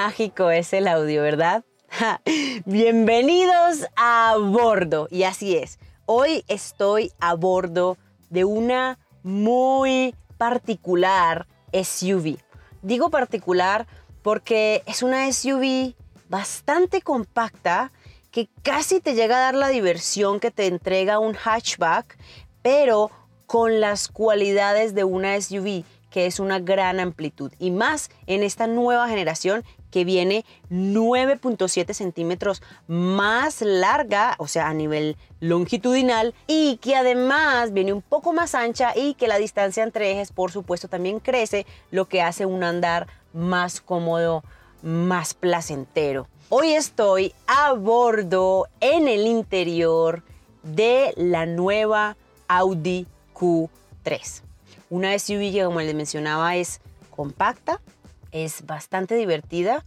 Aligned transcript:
mágico 0.00 0.52
es 0.52 0.72
el 0.74 0.86
audio, 0.86 1.22
¿verdad? 1.22 1.64
Bienvenidos 2.64 3.84
a 3.96 4.36
bordo. 4.38 5.08
Y 5.10 5.24
así 5.24 5.56
es, 5.56 5.80
hoy 6.06 6.44
estoy 6.46 7.10
a 7.18 7.34
bordo 7.34 7.98
de 8.30 8.44
una 8.44 9.00
muy 9.24 10.14
particular 10.36 11.48
SUV. 11.72 12.38
Digo 12.80 13.10
particular 13.10 13.88
porque 14.22 14.84
es 14.86 15.02
una 15.02 15.32
SUV 15.32 15.96
bastante 16.28 17.02
compacta 17.02 17.90
que 18.30 18.48
casi 18.62 19.00
te 19.00 19.14
llega 19.14 19.38
a 19.38 19.40
dar 19.40 19.56
la 19.56 19.66
diversión 19.66 20.38
que 20.38 20.52
te 20.52 20.68
entrega 20.68 21.18
un 21.18 21.34
hatchback, 21.34 22.16
pero 22.62 23.10
con 23.46 23.80
las 23.80 24.06
cualidades 24.06 24.94
de 24.94 25.02
una 25.02 25.40
SUV 25.40 25.82
que 26.10 26.26
es 26.26 26.40
una 26.40 26.58
gran 26.58 27.00
amplitud 27.00 27.52
y 27.58 27.70
más 27.70 28.10
en 28.26 28.42
esta 28.42 28.66
nueva 28.66 29.08
generación 29.08 29.64
que 29.90 30.04
viene 30.04 30.44
9.7 30.70 31.92
centímetros 31.92 32.62
más 32.86 33.62
larga, 33.62 34.34
o 34.38 34.46
sea, 34.46 34.68
a 34.68 34.74
nivel 34.74 35.16
longitudinal, 35.40 36.34
y 36.46 36.76
que 36.78 36.96
además 36.96 37.72
viene 37.72 37.92
un 37.92 38.02
poco 38.02 38.32
más 38.32 38.54
ancha 38.54 38.92
y 38.96 39.14
que 39.14 39.28
la 39.28 39.38
distancia 39.38 39.82
entre 39.82 40.10
ejes, 40.12 40.32
por 40.32 40.50
supuesto, 40.50 40.88
también 40.88 41.20
crece, 41.20 41.66
lo 41.90 42.06
que 42.06 42.22
hace 42.22 42.46
un 42.46 42.64
andar 42.64 43.06
más 43.32 43.80
cómodo, 43.80 44.42
más 44.82 45.34
placentero. 45.34 46.28
Hoy 46.50 46.72
estoy 46.72 47.34
a 47.46 47.72
bordo 47.74 48.68
en 48.80 49.06
el 49.08 49.26
interior 49.26 50.22
de 50.62 51.12
la 51.16 51.46
nueva 51.46 52.16
Audi 52.48 53.06
Q3. 53.34 54.42
Una 54.90 55.18
SUV 55.18 55.52
que, 55.52 55.64
como 55.64 55.80
les 55.80 55.94
mencionaba, 55.94 56.56
es 56.56 56.80
compacta, 57.10 57.80
es 58.32 58.66
bastante 58.66 59.14
divertida. 59.14 59.84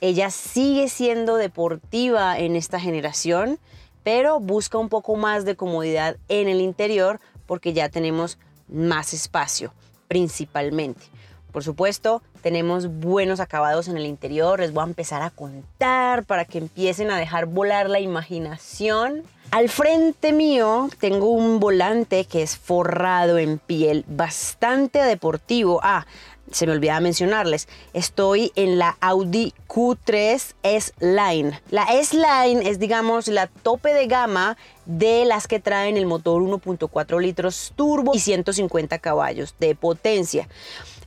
Ella 0.00 0.30
sigue 0.30 0.88
siendo 0.88 1.36
deportiva 1.36 2.38
en 2.38 2.56
esta 2.56 2.80
generación, 2.80 3.58
pero 4.02 4.40
busca 4.40 4.78
un 4.78 4.88
poco 4.88 5.16
más 5.16 5.44
de 5.44 5.56
comodidad 5.56 6.16
en 6.28 6.48
el 6.48 6.60
interior 6.60 7.20
porque 7.46 7.72
ya 7.72 7.88
tenemos 7.88 8.38
más 8.68 9.12
espacio, 9.12 9.72
principalmente. 10.08 11.04
Por 11.52 11.62
supuesto, 11.62 12.22
tenemos 12.40 12.88
buenos 12.88 13.38
acabados 13.38 13.86
en 13.86 13.98
el 13.98 14.06
interior. 14.06 14.58
Les 14.58 14.72
voy 14.72 14.82
a 14.82 14.86
empezar 14.86 15.20
a 15.20 15.30
contar 15.30 16.24
para 16.24 16.46
que 16.46 16.58
empiecen 16.58 17.10
a 17.10 17.18
dejar 17.18 17.44
volar 17.44 17.90
la 17.90 18.00
imaginación. 18.00 19.22
Al 19.50 19.68
frente 19.68 20.32
mío 20.32 20.88
tengo 20.98 21.28
un 21.28 21.60
volante 21.60 22.24
que 22.24 22.42
es 22.42 22.56
forrado 22.56 23.36
en 23.36 23.58
piel, 23.58 24.02
bastante 24.08 25.00
deportivo. 25.00 25.78
Ah, 25.82 26.06
se 26.52 26.66
me 26.66 26.72
olvidaba 26.72 27.00
mencionarles, 27.00 27.68
estoy 27.92 28.52
en 28.54 28.78
la 28.78 28.96
Audi 29.00 29.54
Q3 29.68 30.54
S-Line. 30.62 31.60
La 31.70 31.84
S-Line 31.84 32.68
es, 32.68 32.78
digamos, 32.78 33.28
la 33.28 33.46
tope 33.46 33.92
de 33.94 34.06
gama 34.06 34.56
de 34.86 35.24
las 35.24 35.48
que 35.48 35.60
traen 35.60 35.96
el 35.96 36.06
motor 36.06 36.42
1.4 36.42 37.20
litros 37.20 37.72
turbo 37.76 38.14
y 38.14 38.20
150 38.20 38.98
caballos 38.98 39.54
de 39.58 39.74
potencia. 39.74 40.48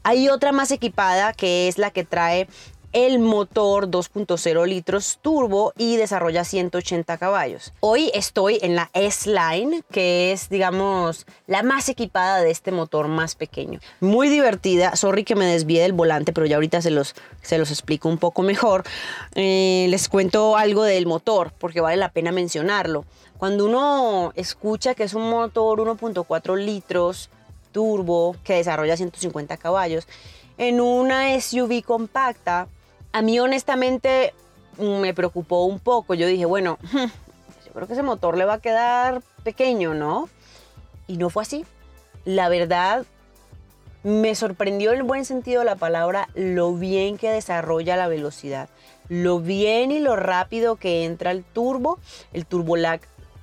Hay 0.03 0.29
otra 0.29 0.51
más 0.51 0.69
equipada 0.71 1.33
que 1.33 1.67
es 1.67 1.79
la 1.79 1.89
que 1.89 2.03
trae 2.03 2.47
el 2.95 3.19
motor 3.19 3.89
2.0 3.89 4.65
litros 4.65 5.19
turbo 5.21 5.73
y 5.77 5.97
desarrolla 5.97 6.45
180 6.45 7.17
caballos. 7.17 7.73
Hoy 7.81 8.09
estoy 8.13 8.57
en 8.61 8.77
la 8.77 8.89
S-Line, 8.93 9.83
que 9.91 10.31
es, 10.31 10.47
digamos, 10.47 11.25
la 11.45 11.61
más 11.61 11.89
equipada 11.89 12.41
de 12.41 12.51
este 12.51 12.71
motor 12.71 13.09
más 13.09 13.35
pequeño. 13.35 13.81
Muy 13.99 14.29
divertida, 14.29 14.95
sorry 14.95 15.25
que 15.25 15.35
me 15.35 15.45
desvíe 15.45 15.81
del 15.81 15.91
volante, 15.91 16.31
pero 16.31 16.47
ya 16.47 16.55
ahorita 16.55 16.81
se 16.81 16.89
los, 16.89 17.15
se 17.41 17.57
los 17.57 17.69
explico 17.69 18.07
un 18.07 18.17
poco 18.17 18.43
mejor. 18.43 18.85
Eh, 19.35 19.87
les 19.89 20.07
cuento 20.07 20.55
algo 20.55 20.83
del 20.83 21.05
motor, 21.05 21.51
porque 21.59 21.81
vale 21.81 21.97
la 21.97 22.13
pena 22.13 22.31
mencionarlo. 22.31 23.03
Cuando 23.37 23.65
uno 23.65 24.31
escucha 24.35 24.95
que 24.95 25.03
es 25.03 25.13
un 25.13 25.29
motor 25.29 25.79
1.4 25.79 26.55
litros 26.55 27.29
turbo 27.73 28.37
que 28.45 28.53
desarrolla 28.53 28.95
150 28.95 29.57
caballos, 29.57 30.07
en 30.57 30.79
una 30.79 31.37
SUV 31.41 31.83
compacta, 31.83 32.69
a 33.15 33.21
mí 33.21 33.39
honestamente 33.39 34.33
me 34.77 35.13
preocupó 35.13 35.63
un 35.63 35.79
poco. 35.79 36.15
Yo 36.15 36.27
dije, 36.27 36.43
bueno, 36.43 36.77
yo 36.91 37.71
creo 37.73 37.87
que 37.87 37.93
ese 37.93 38.03
motor 38.03 38.37
le 38.37 38.43
va 38.43 38.55
a 38.55 38.59
quedar 38.59 39.23
pequeño, 39.45 39.93
¿no? 39.93 40.27
Y 41.07 41.15
no 41.15 41.29
fue 41.29 41.43
así. 41.43 41.65
La 42.25 42.49
verdad, 42.49 43.05
me 44.03 44.35
sorprendió 44.35 44.91
en 44.91 44.97
el 44.97 45.03
buen 45.03 45.23
sentido 45.23 45.59
de 45.61 45.65
la 45.65 45.77
palabra 45.77 46.27
lo 46.35 46.73
bien 46.73 47.17
que 47.17 47.31
desarrolla 47.31 47.95
la 47.95 48.09
velocidad, 48.09 48.67
lo 49.07 49.39
bien 49.39 49.91
y 49.91 49.99
lo 49.99 50.17
rápido 50.17 50.75
que 50.75 51.05
entra 51.05 51.31
el 51.31 51.45
turbo. 51.45 51.99
El 52.33 52.45
turbo 52.45 52.75
lag 52.75 52.99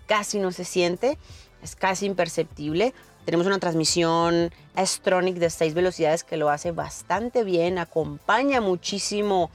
casi 0.06 0.38
no 0.38 0.52
se 0.52 0.66
siente, 0.66 1.16
es 1.62 1.76
casi 1.76 2.04
imperceptible. 2.04 2.92
Tenemos 3.24 3.46
una 3.46 3.58
transmisión 3.58 4.50
S-Tronic 4.76 5.36
de 5.36 5.50
6 5.50 5.74
velocidades 5.74 6.24
que 6.24 6.36
lo 6.36 6.50
hace 6.50 6.72
bastante 6.72 7.44
bien, 7.44 7.78
acompaña 7.78 8.60
muchísimo 8.60 9.50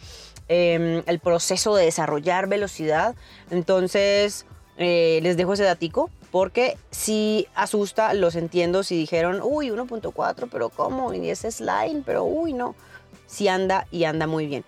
em, 0.47 1.03
el 1.05 1.19
proceso 1.19 1.75
de 1.75 1.85
desarrollar 1.85 2.47
velocidad. 2.47 3.15
Entonces, 3.51 4.45
eh, 4.77 5.19
les 5.21 5.35
dejo 5.35 5.53
ese 5.53 5.63
datico 5.63 6.09
porque 6.31 6.77
si 6.91 7.47
asusta, 7.55 8.13
los 8.13 8.35
entiendo 8.35 8.83
si 8.83 8.95
dijeron, 8.95 9.41
uy, 9.43 9.69
1.4, 9.69 10.47
pero 10.51 10.69
¿cómo? 10.69 11.13
Y 11.13 11.29
ese 11.29 11.51
slime, 11.51 12.03
pero 12.05 12.23
uy, 12.23 12.53
no. 12.53 12.75
Si 13.25 13.47
anda 13.47 13.87
y 13.91 14.05
anda 14.05 14.27
muy 14.27 14.47
bien. 14.47 14.63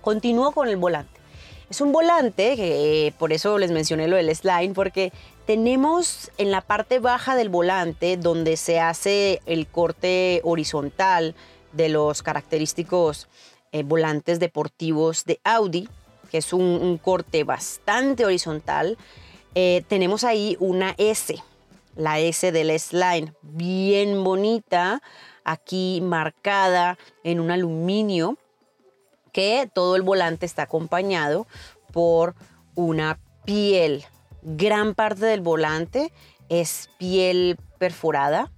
Continúo 0.00 0.52
con 0.52 0.68
el 0.68 0.76
volante. 0.76 1.20
Es 1.68 1.80
un 1.80 1.92
volante, 1.92 2.54
que 2.56 3.12
por 3.18 3.32
eso 3.32 3.58
les 3.58 3.72
mencioné 3.72 4.06
lo 4.06 4.16
del 4.16 4.34
slime, 4.34 4.72
porque 4.72 5.12
tenemos 5.46 6.32
en 6.38 6.50
la 6.50 6.60
parte 6.60 6.98
baja 6.98 7.36
del 7.36 7.48
volante 7.48 8.16
donde 8.16 8.56
se 8.56 8.80
hace 8.80 9.40
el 9.46 9.68
corte 9.68 10.40
horizontal 10.44 11.36
de 11.72 11.88
los 11.88 12.22
característicos 12.22 13.28
eh, 13.70 13.84
volantes 13.84 14.40
deportivos 14.40 15.24
de 15.24 15.40
Audi, 15.44 15.88
que 16.30 16.38
es 16.38 16.52
un, 16.52 16.98
corte 16.98 17.44
bastante 17.44 18.24
horizontal. 18.24 18.98
Eh, 19.54 19.84
tenemos 19.88 20.24
ahí 20.24 20.56
una 20.58 20.96
S, 20.98 21.36
la 21.94 22.18
S 22.18 22.50
del 22.50 22.70
S-Line, 22.70 23.32
bien 23.42 24.24
bonita, 24.24 25.00
aquí 25.44 26.00
marcada 26.02 26.98
en 27.22 27.38
un 27.38 27.52
aluminio, 27.52 28.36
que 29.32 29.70
todo 29.72 29.94
el 29.94 30.02
volante 30.02 30.44
está 30.44 30.62
acompañado 30.62 31.46
por 31.92 32.34
una 32.74 33.20
piel 33.44 34.04
Gran 34.48 34.94
parte 34.94 35.26
del 35.26 35.40
volante 35.40 36.12
es 36.48 36.88
piel 36.98 37.58
perforada, 37.78 38.52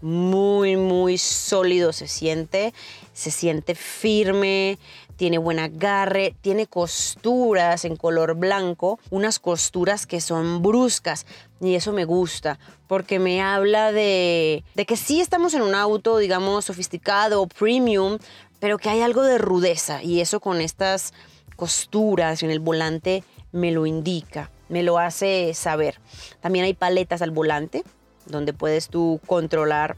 muy, 0.00 0.76
muy 0.76 1.18
sólido 1.18 1.92
se 1.92 2.06
siente, 2.06 2.72
se 3.12 3.32
siente 3.32 3.74
firme, 3.74 4.78
tiene 5.16 5.38
buen 5.38 5.58
agarre, 5.58 6.36
tiene 6.42 6.68
costuras 6.68 7.84
en 7.84 7.96
color 7.96 8.36
blanco, 8.36 9.00
unas 9.10 9.40
costuras 9.40 10.06
que 10.06 10.20
son 10.20 10.62
bruscas 10.62 11.26
y 11.60 11.74
eso 11.74 11.92
me 11.92 12.04
gusta 12.04 12.60
porque 12.86 13.18
me 13.18 13.42
habla 13.42 13.90
de, 13.90 14.62
que 14.86 14.96
sí 14.96 15.20
estamos 15.20 15.54
en 15.54 15.62
un 15.62 15.74
auto, 15.74 16.18
digamos, 16.18 16.66
sofisticado, 16.66 17.48
premium, 17.48 18.18
pero 18.60 18.78
que 18.78 18.90
hay 18.90 19.00
algo 19.00 19.24
de 19.24 19.38
rudeza 19.38 20.04
y 20.04 20.20
eso 20.20 20.38
con 20.38 20.60
estas 20.60 21.12
costuras 21.56 22.44
en 22.44 22.52
el 22.52 22.60
volante 22.60 23.24
me 23.50 23.72
lo 23.72 23.86
indica 23.86 24.52
me 24.72 24.82
lo 24.82 24.98
hace 24.98 25.52
saber. 25.52 26.00
También 26.40 26.64
hay 26.64 26.72
paletas 26.72 27.20
al 27.20 27.30
volante 27.30 27.84
donde 28.24 28.54
puedes 28.54 28.88
tú 28.88 29.20
controlar 29.26 29.96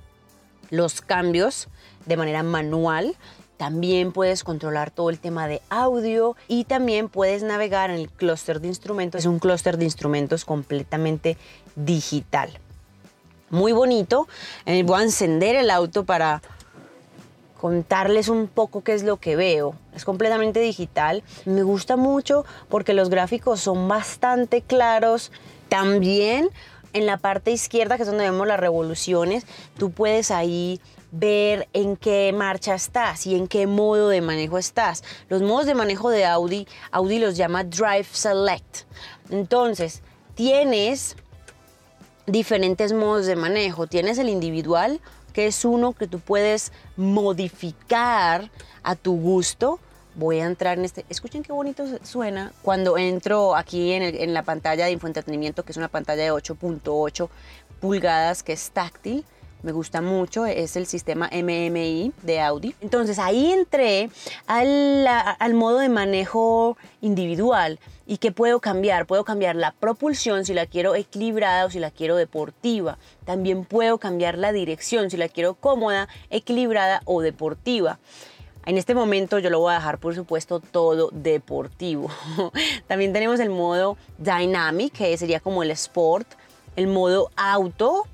los 0.71 1.00
cambios 1.00 1.69
de 2.06 2.17
manera 2.17 2.43
manual. 2.43 3.15
También 3.56 4.11
puedes 4.11 4.43
controlar 4.43 4.91
todo 4.91 5.11
el 5.11 5.21
tema 5.21 5.47
de 5.47 5.62
audio 5.71 6.37
y 6.49 6.65
también 6.65 7.09
puedes 7.09 7.44
navegar 7.44 7.91
en 7.91 7.97
el 7.97 8.11
clúster 8.11 8.61
de 8.61 8.67
instrumentos. 8.67 9.21
Es 9.21 9.26
un 9.26 9.38
clúster 9.38 9.79
de 9.79 9.85
instrumentos 9.85 10.44
completamente 10.44 11.38
digital. 11.76 12.50
Muy 13.50 13.71
bonito. 13.71 14.26
Eh, 14.67 14.82
voy 14.82 15.00
a 15.00 15.05
encender 15.05 15.55
el 15.55 15.71
auto 15.71 16.05
para 16.05 16.43
contarles 17.64 18.28
un 18.28 18.46
poco 18.46 18.84
qué 18.84 18.93
es 18.93 19.05
lo 19.05 19.16
que 19.16 19.37
veo. 19.37 19.75
Es 19.94 20.05
completamente 20.05 20.61
digital. 20.61 21.22
Me 21.46 21.62
gusta 21.62 21.96
mucho 21.96 22.44
porque 22.69 22.93
los 22.93 23.08
gráficos 23.08 23.58
son 23.58 23.88
bastante 23.88 24.61
claros. 24.61 25.32
También 25.70 26.50
en 26.93 27.06
la 27.06 27.16
parte 27.16 27.52
izquierda, 27.52 27.96
que 27.96 28.02
es 28.02 28.06
donde 28.06 28.25
vemos 28.25 28.46
las 28.46 28.61
revoluciones, 28.61 29.46
tú 29.78 29.93
puedes 29.93 30.31
ahí 30.31 30.78
ver 31.11 31.66
en 31.72 31.96
qué 31.96 32.34
marcha 32.37 32.75
estás 32.75 33.26
y 33.26 33.34
en 33.34 33.49
qué 33.49 33.66
modo 33.66 34.11
de 34.11 34.20
manejo 34.20 34.58
estás. 34.58 35.02
Los 35.31 35.40
modos 35.40 35.64
de 35.64 35.75
manejo 35.75 36.11
de 36.11 36.26
Audi, 36.26 36.69
Audi 36.90 37.19
los 37.19 37.34
llama 37.34 37.64
Drive 37.64 38.08
Select. 38.12 38.81
Entonces, 39.31 40.02
tienes 40.34 41.16
diferentes 42.26 42.93
modos 42.93 43.25
de 43.25 43.37
manejo. 43.37 43.87
Tienes 43.87 44.19
el 44.19 44.28
individual, 44.28 45.00
que 45.35 45.47
es 45.47 45.67
uno 45.67 45.93
que 45.93 46.07
tú 46.07 46.21
puedes 46.21 46.73
modificar 46.97 48.51
a 48.83 48.97
tu 48.97 49.21
gusto 49.21 49.79
voy 50.15 50.39
a 50.39 50.47
entrar 50.47 50.79
en 50.79 50.85
este. 50.85 51.05
Escuchen 51.09 51.43
qué 51.43 51.53
bonito 51.53 51.85
suena 52.03 52.53
cuando 52.63 52.97
entro 52.97 53.57
aquí 53.57 53.93
en, 53.93 54.33
la 54.33 54.43
pantalla 54.43 54.87
de 54.87 54.93
infoentretenimiento, 54.93 55.65
que 55.65 55.73
es 55.73 55.77
una 55.77 55.89
pantalla 55.89 56.23
de 56.23 56.33
8.8 56.33 57.29
pulgadas, 57.81 58.43
que 58.43 58.53
es 58.53 58.71
táctil 58.71 59.25
me 59.65 59.73
gusta 59.73 60.03
mucho, 60.03 60.45
es 60.45 60.77
el 60.77 60.87
sistema 60.87 61.31
MMI 61.33 62.13
de 62.23 62.41
Audi. 62.43 62.75
Entonces 62.83 63.19
ahí 63.19 63.51
entré 63.51 64.11
al, 64.47 65.07
al 65.07 65.55
modo 65.55 65.79
de 65.79 65.89
manejo 65.89 66.77
individual. 67.01 67.81
¿Y 68.06 68.19
qué 68.19 68.33
puedo 68.33 68.61
cambiar? 68.61 69.06
Puedo 69.06 69.25
cambiar 69.25 69.56
la 69.56 69.73
propulsión 69.73 70.45
si 70.45 70.53
la 70.53 70.67
quiero 70.67 70.95
equilibrada 70.95 71.65
o 71.65 71.71
si 71.71 71.79
la 71.79 71.91
quiero 71.91 72.17
deportiva. 72.17 72.99
También 73.25 73.65
puedo 73.65 73.99
cambiar 73.99 74.37
la 74.37 74.53
dirección 74.53 75.11
si 75.11 75.17
la 75.17 75.29
quiero 75.29 75.55
cómoda, 75.55 76.09
equilibrada 76.29 77.01
o 77.06 77.23
deportiva. 77.23 77.99
En 78.67 78.79
este 78.79 78.95
momento 78.95 79.39
yo 79.39 79.51
lo 79.51 79.61
voy 79.61 79.73
a 79.73 79.77
dejar, 79.77 79.99
por 79.99 80.15
supuesto, 80.15 80.61
todo 80.61 81.11
deportivo. 81.12 82.11
También 82.87 83.12
tenemos 83.12 83.41
el 83.41 83.51
modo 83.51 83.97
Dynamic, 84.19 84.93
que 84.93 85.17
sería 85.17 85.41
como 85.41 85.62
el 85.62 85.71
Sport, 85.71 86.27
el 86.77 86.87
modo 86.87 87.31
Auto, 87.37 88.07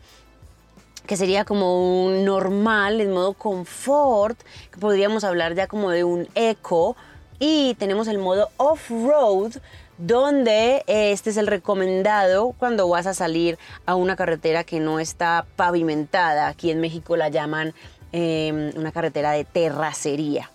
que 1.06 1.16
sería 1.16 1.44
como 1.44 2.04
un 2.04 2.24
normal, 2.24 3.00
en 3.00 3.12
modo 3.12 3.34
confort, 3.34 4.40
que 4.70 4.78
podríamos 4.78 5.24
hablar 5.24 5.54
ya 5.54 5.66
como 5.66 5.90
de 5.90 6.04
un 6.04 6.28
eco. 6.34 6.96
Y 7.42 7.74
tenemos 7.76 8.06
el 8.06 8.18
modo 8.18 8.50
off-road, 8.58 9.54
donde 9.96 10.84
este 10.86 11.30
es 11.30 11.38
el 11.38 11.46
recomendado 11.46 12.54
cuando 12.58 12.86
vas 12.86 13.06
a 13.06 13.14
salir 13.14 13.58
a 13.86 13.94
una 13.94 14.14
carretera 14.14 14.62
que 14.62 14.78
no 14.78 15.00
está 15.00 15.46
pavimentada. 15.56 16.48
Aquí 16.48 16.70
en 16.70 16.80
México 16.80 17.16
la 17.16 17.30
llaman 17.30 17.74
em, 18.12 18.72
una 18.76 18.92
carretera 18.92 19.32
de 19.32 19.44
terracería. 19.44 20.50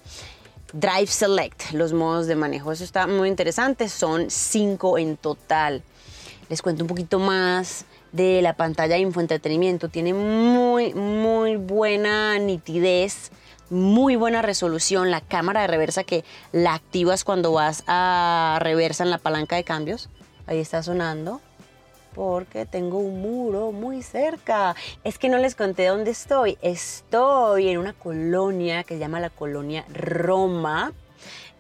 Drive 0.74 1.08
Select, 1.08 1.72
los 1.72 1.92
modos 1.92 2.28
de 2.28 2.36
manejo. 2.36 2.72
Eso 2.72 2.84
está 2.84 3.08
muy 3.08 3.30
interesante. 3.30 3.90
Son 3.90 4.30
cinco 4.30 5.00
en 5.00 5.18
total. 5.18 5.82
Les 6.50 6.62
cuento 6.62 6.84
un 6.84 6.88
poquito 6.88 7.18
más 7.18 7.86
de 8.12 8.44
la 8.44 8.54
pantalla 8.54 8.94
de 8.94 9.02
infoentretenimiento. 9.02 9.90
Tiene 9.90 10.14
muy, 10.14 10.94
muy 10.94 11.56
buena 11.56 12.38
nitidez, 12.38 13.32
muy 13.70 14.16
buena 14.16 14.42
resolución. 14.42 15.12
La 15.12 15.22
cámara 15.22 15.62
de 15.62 15.68
reversa 15.68 16.04
que 16.04 16.24
la 16.52 16.74
activas 16.74 17.24
cuando 17.24 17.52
vas 17.52 17.84
a 17.88 18.58
reversa 18.62 19.04
en 19.04 19.10
la 19.10 19.18
palanca 19.18 19.56
de 19.56 19.64
cambios. 19.64 20.10
Ahí 20.48 20.60
está 20.60 20.84
sonando. 20.84 21.42
Porque 22.14 22.66
tengo 22.66 23.00
un 23.00 23.22
muro 23.22 23.72
muy 23.72 24.02
cerca. 24.02 24.76
Es 25.04 25.18
que 25.18 25.28
no 25.28 25.38
les 25.38 25.56
conté 25.56 25.88
dónde 25.88 26.12
estoy. 26.12 26.58
Estoy 26.62 27.70
en 27.70 27.78
una 27.78 27.94
colonia 27.94 28.84
que 28.84 28.94
se 28.94 29.00
llama 29.00 29.20
la 29.20 29.30
colonia 29.30 29.86
Roma 29.94 30.94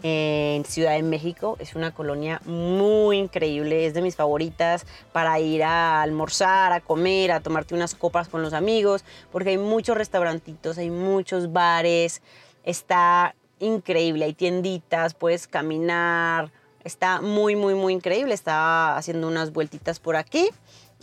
en 0.08 0.66
Ciudad 0.66 0.92
de 0.92 1.02
México. 1.02 1.58
Es 1.60 1.74
una 1.74 1.92
colonia 1.92 2.40
muy 2.46 3.18
increíble, 3.18 3.88
es 3.88 3.96
de 3.96 4.04
mis 4.04 4.16
favoritas 4.16 4.86
para 5.12 5.40
ir 5.40 5.64
a 5.64 6.04
almorzar, 6.04 6.74
a 6.74 6.80
comer, 6.80 7.32
a 7.32 7.40
tomarte 7.40 7.74
unas 7.74 7.96
copas 7.96 8.30
con 8.30 8.44
los 8.44 8.54
amigos, 8.54 9.04
porque 9.32 9.50
hay 9.50 9.58
muchos 9.58 9.98
restaurantitos, 9.98 10.78
hay 10.78 10.92
muchos 10.92 11.52
bares, 11.52 12.22
está 12.64 13.34
increíble, 13.58 14.26
hay 14.26 14.34
tienditas, 14.34 15.16
puedes 15.16 15.48
caminar, 15.48 16.52
está 16.84 17.20
muy, 17.22 17.56
muy, 17.56 17.74
muy 17.74 17.94
increíble. 17.94 18.36
Estaba 18.36 18.98
haciendo 18.98 19.28
unas 19.28 19.54
vueltitas 19.54 20.00
por 20.00 20.18
aquí, 20.18 20.50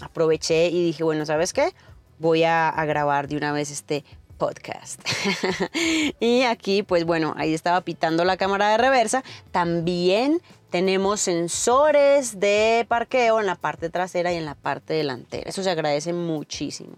aproveché 0.01 0.69
y 0.69 0.85
dije, 0.85 1.03
bueno, 1.03 1.27
¿sabes 1.27 1.53
qué? 1.53 1.73
Voy 2.21 2.45
a, 2.45 2.69
a 2.69 2.85
grabar 2.85 3.27
de 3.27 3.37
una 3.37 3.51
vez 3.51 3.73
este 3.73 4.05
podcast. 4.43 5.00
y 6.19 6.43
aquí, 6.43 6.83
pues 6.83 7.05
bueno, 7.05 7.33
ahí 7.37 7.55
estaba 7.55 7.81
pitando 7.83 8.25
la 8.25 8.37
cámara 8.37 8.71
de 8.71 8.77
reversa. 8.77 9.23
También 9.53 10.43
tenemos 10.69 11.21
sensores 11.21 12.41
de 12.41 12.85
parqueo 12.89 13.39
en 13.39 13.47
la 13.47 13.55
parte 13.55 13.89
trasera 13.89 14.33
y 14.33 14.37
en 14.39 14.44
la 14.44 14.56
parte 14.56 14.94
delantera. 14.94 15.49
Eso 15.49 15.62
se 15.62 15.71
agradece 15.71 16.12
muchísimo. 16.12 16.97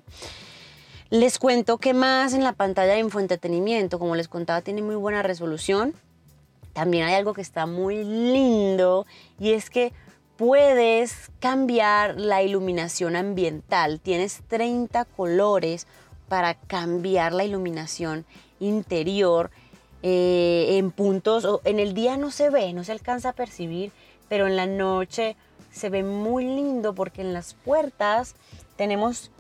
Les 1.11 1.39
cuento 1.39 1.77
que 1.77 1.93
más 1.93 2.33
en 2.33 2.45
la 2.45 2.55
pantalla 2.55 2.95
de 2.95 3.01
infoentretenimiento, 3.01 3.99
como 3.99 4.17
les 4.17 4.29
contaba, 4.29 4.63
tiene 4.63 4.81
muy 4.81 4.97
buena 4.97 5.23
resolución. 5.23 5.93
También 6.73 7.05
hay 7.05 7.13
algo 7.13 7.35
que 7.35 7.43
está 7.43 7.67
muy 7.67 8.05
lindo 8.05 9.05
y 9.39 9.53
es 9.53 9.69
que 9.69 9.93
puedes 10.39 11.31
cambiar 11.41 12.19
la 12.19 12.43
iluminación 12.43 13.17
ambiental. 13.17 14.01
Tienes 14.01 14.41
30 14.49 15.05
colores 15.05 15.87
para 16.29 16.55
cambiar 16.55 17.33
la 17.33 17.45
iluminación 17.45 18.25
interior 18.61 19.51
eh, 20.03 20.77
en 20.79 20.91
puntos, 20.91 21.61
en 21.65 21.81
el 21.81 21.95
día 21.95 22.17
no 22.17 22.31
se 22.31 22.51
ve, 22.51 22.73
no 22.73 22.85
se 22.85 22.93
alcanza 22.93 23.31
a 23.31 23.33
percibir, 23.33 23.93
pero 24.29 24.47
en 24.47 24.57
la 24.57 24.67
noche 24.67 25.37
se 25.71 25.89
ve 25.89 26.03
muy 26.03 26.45
lindo 26.45 26.95
porque 26.95 27.23
en 27.23 27.33
las 27.33 27.55
puertas 27.55 28.35
tenemos 28.77 29.31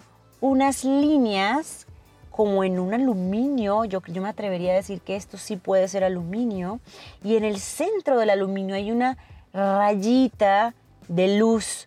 unas 0.40 0.84
líneas 0.84 1.86
como 2.30 2.64
en 2.64 2.80
un 2.80 2.92
aluminio, 2.92 3.84
yo, 3.84 4.02
yo 4.08 4.20
me 4.20 4.28
atrevería 4.28 4.72
a 4.72 4.76
decir 4.76 5.00
que 5.00 5.14
esto 5.14 5.38
sí 5.38 5.56
puede 5.56 5.86
ser 5.86 6.02
aluminio, 6.02 6.80
y 7.22 7.36
en 7.36 7.44
el 7.44 7.60
centro 7.60 8.18
del 8.18 8.30
aluminio 8.30 8.74
hay 8.74 8.90
una 8.90 9.16
rayita 9.52 10.74
de 11.06 11.38
luz, 11.38 11.86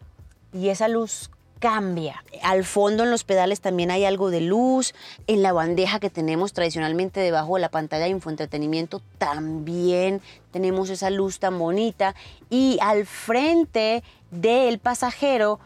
y 0.54 0.70
esa 0.70 0.88
luz 0.88 1.30
cambia. 1.60 2.24
Al 2.44 2.64
fondo 2.64 3.04
en 3.04 3.12
los 3.12 3.24
pedales 3.24 3.62
también 3.62 3.92
hay 3.92 4.06
algo 4.06 4.30
de 4.30 4.42
luz. 4.42 4.94
En 5.28 5.42
la 5.42 5.54
bandeja 5.54 6.00
que 6.00 6.10
tenemos 6.10 6.54
tradicionalmente 6.54 7.20
debajo 7.20 7.56
de 7.56 7.62
la 7.62 7.70
pantalla 7.70 8.06
de 8.06 8.12
infoentretenimiento 8.12 9.02
también 9.18 10.22
tenemos 10.52 10.90
esa 10.90 11.10
luz 11.10 11.40
tan 11.40 11.58
bonita. 11.60 12.16
Y 12.50 12.78
al 12.82 13.06
frente 13.06 14.04
del 14.32 14.80
pasajero 14.80 15.60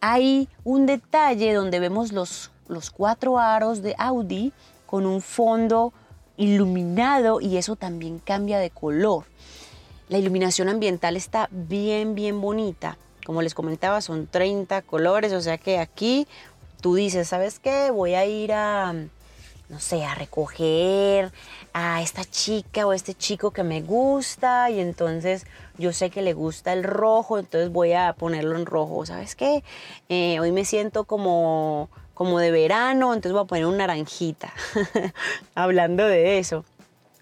hay 0.00 0.48
un 0.64 0.86
detalle 0.86 1.52
donde 1.54 1.80
vemos 1.80 2.12
los, 2.12 2.50
los 2.68 2.90
cuatro 2.90 3.38
aros 3.38 3.82
de 3.82 3.94
Audi 3.98 4.52
con 4.86 5.06
un 5.06 5.22
fondo 5.22 5.92
iluminado 6.36 7.40
y 7.40 7.56
eso 7.56 7.76
también 7.76 8.18
cambia 8.18 8.58
de 8.58 8.70
color. 8.70 9.24
La 10.08 10.18
iluminación 10.18 10.68
ambiental 10.68 11.16
está 11.16 11.48
bien, 11.50 12.14
bien 12.14 12.40
bonita. 12.40 12.98
Como 13.24 13.42
les 13.42 13.54
comentaba, 13.54 14.00
son 14.00 14.26
30 14.26 14.82
colores, 14.82 15.32
o 15.32 15.40
sea 15.40 15.58
que 15.58 15.78
aquí 15.78 16.26
tú 16.80 16.96
dices, 16.96 17.28
¿sabes 17.28 17.60
qué? 17.60 17.90
Voy 17.90 18.14
a 18.14 18.26
ir 18.26 18.52
a, 18.52 18.92
no 18.92 19.80
sé, 19.80 20.04
a 20.04 20.14
recoger 20.14 21.32
a 21.72 22.02
esta 22.02 22.24
chica 22.24 22.86
o 22.86 22.92
este 22.92 23.14
chico 23.14 23.52
que 23.52 23.62
me 23.62 23.80
gusta 23.80 24.68
y 24.70 24.80
entonces 24.80 25.46
yo 25.78 25.92
sé 25.92 26.10
que 26.10 26.20
le 26.20 26.34
gusta 26.34 26.72
el 26.72 26.82
rojo, 26.82 27.38
entonces 27.38 27.70
voy 27.70 27.92
a 27.92 28.12
ponerlo 28.12 28.56
en 28.56 28.66
rojo. 28.66 29.06
¿Sabes 29.06 29.36
qué? 29.36 29.62
Eh, 30.08 30.40
hoy 30.40 30.52
me 30.52 30.64
siento 30.64 31.04
como, 31.04 31.88
como 32.14 32.40
de 32.40 32.50
verano, 32.50 33.14
entonces 33.14 33.32
voy 33.32 33.42
a 33.42 33.46
poner 33.46 33.66
un 33.66 33.78
naranjita. 33.78 34.52
Hablando 35.54 36.04
de 36.06 36.38
eso, 36.38 36.64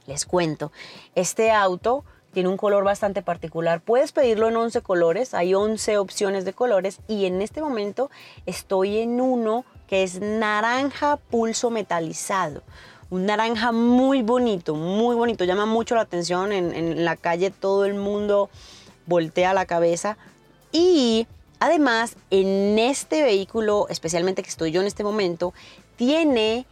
les 0.07 0.25
cuento, 0.25 0.73
este 1.15 1.53
auto 1.53 2.05
tiene 2.33 2.49
un 2.49 2.57
color 2.57 2.85
bastante 2.85 3.23
particular. 3.23 3.81
Puedes 3.81 4.13
pedirlo 4.13 4.49
en 4.49 4.57
11 4.57 4.81
colores, 4.83 5.35
hay 5.35 5.55
11 5.55 5.99
opciones 5.99 6.45
de 6.45 6.53
colores 6.53 7.01
y 7.09 7.27
en 7.27 7.43
este 7.43 7.61
momento 7.61 8.11
estoy 8.47 8.99
en 8.99 9.21
uno 9.21 9.65
que 9.89 10.03
es 10.03 10.21
naranja 10.21 11.17
pulso 11.17 11.71
metalizado. 11.71 12.63
Un 13.11 13.27
naranja 13.27 13.73
muy 13.73 14.23
bonito, 14.23 14.77
muy 14.77 15.17
bonito, 15.17 15.45
llama 15.45 15.67
mucho 15.67 15.97
la 15.97 16.03
atención. 16.03 16.53
En, 16.53 16.73
en 16.73 17.05
la 17.05 17.17
calle 17.17 17.51
todo 17.51 17.85
el 17.85 17.95
mundo 17.95 18.51
voltea 19.07 19.53
la 19.53 19.67
cabeza. 19.67 20.17
Y 20.71 21.27
además, 21.59 22.15
en 22.31 22.79
este 22.79 23.23
vehículo, 23.23 23.87
especialmente 23.89 24.45
que 24.45 24.49
estoy 24.49 24.71
yo 24.71 24.81
en 24.81 24.87
este 24.87 25.03
momento, 25.03 25.53
tiene 25.97 26.67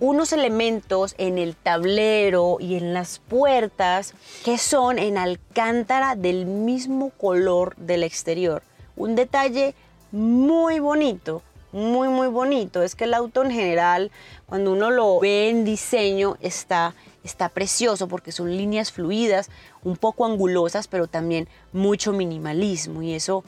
unos 0.00 0.32
elementos 0.32 1.14
en 1.18 1.38
el 1.38 1.54
tablero 1.54 2.56
y 2.60 2.76
en 2.76 2.94
las 2.94 3.20
puertas 3.20 4.14
que 4.44 4.58
son 4.58 4.98
en 4.98 5.18
alcántara 5.18 6.16
del 6.16 6.46
mismo 6.46 7.10
color 7.10 7.76
del 7.76 8.02
exterior. 8.02 8.62
Un 8.96 9.14
detalle 9.14 9.74
muy 10.10 10.78
bonito, 10.78 11.42
muy 11.72 12.08
muy 12.08 12.28
bonito. 12.28 12.82
Es 12.82 12.94
que 12.94 13.04
el 13.04 13.14
auto 13.14 13.42
en 13.42 13.50
general, 13.50 14.10
cuando 14.46 14.72
uno 14.72 14.90
lo 14.90 15.18
ve 15.20 15.48
en 15.48 15.64
diseño, 15.64 16.36
está, 16.40 16.94
está 17.22 17.48
precioso 17.48 18.08
porque 18.08 18.32
son 18.32 18.56
líneas 18.56 18.92
fluidas, 18.92 19.48
un 19.82 19.96
poco 19.96 20.26
angulosas, 20.26 20.88
pero 20.88 21.06
también 21.06 21.48
mucho 21.72 22.12
minimalismo. 22.12 23.02
Y 23.02 23.14
eso, 23.14 23.44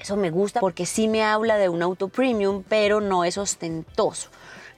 eso 0.00 0.16
me 0.16 0.30
gusta 0.30 0.60
porque 0.60 0.86
sí 0.86 1.08
me 1.08 1.22
habla 1.22 1.58
de 1.58 1.68
un 1.68 1.82
auto 1.82 2.08
premium, 2.08 2.64
pero 2.68 3.00
no 3.00 3.24
es 3.24 3.38
ostentoso. 3.38 4.30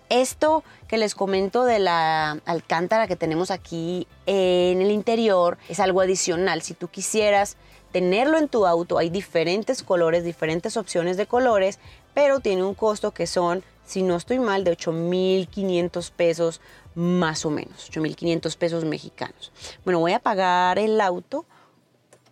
Esto 0.09 0.63
que 0.89 0.99
les 0.99 1.15
comento 1.15 1.65
de 1.65 1.79
la 1.79 2.33
alcántara 2.45 3.07
que 3.07 3.17
tenemos 3.17 3.51
aquí 3.51 4.07
en 4.27 4.81
el 4.81 4.91
interior 4.91 5.59
es 5.69 5.81
algo 5.81 6.01
adicional. 6.01 6.63
Si 6.63 6.75
tú 6.75 6.89
quisieras 6.89 7.57
tenerlo 7.93 8.39
en 8.39 8.49
tu 8.49 8.67
auto, 8.67 8.99
hay 8.99 9.11
diferentes 9.11 9.83
colores, 9.83 10.25
diferentes 10.25 10.77
opciones 10.77 11.17
de 11.17 11.27
colores, 11.27 11.79
pero 12.15 12.41
tiene 12.41 12.63
un 12.63 12.75
costo 12.75 13.13
que 13.13 13.27
son 13.27 13.65
si 13.87 14.03
no 14.03 14.17
estoy 14.17 14.39
mal, 14.39 14.65
de 14.65 14.77
8.500 14.77 16.11
pesos 16.11 16.61
más 16.95 17.47
o 17.47 17.51
menos, 17.51 17.91
8.500 17.91 18.57
pesos 18.57 18.85
mexicanos. 18.85 19.53
Bueno, 19.85 20.01
voy 20.01 20.13
a 20.13 20.19
pagar 20.19 20.79
el 20.79 21.01
auto 21.01 21.47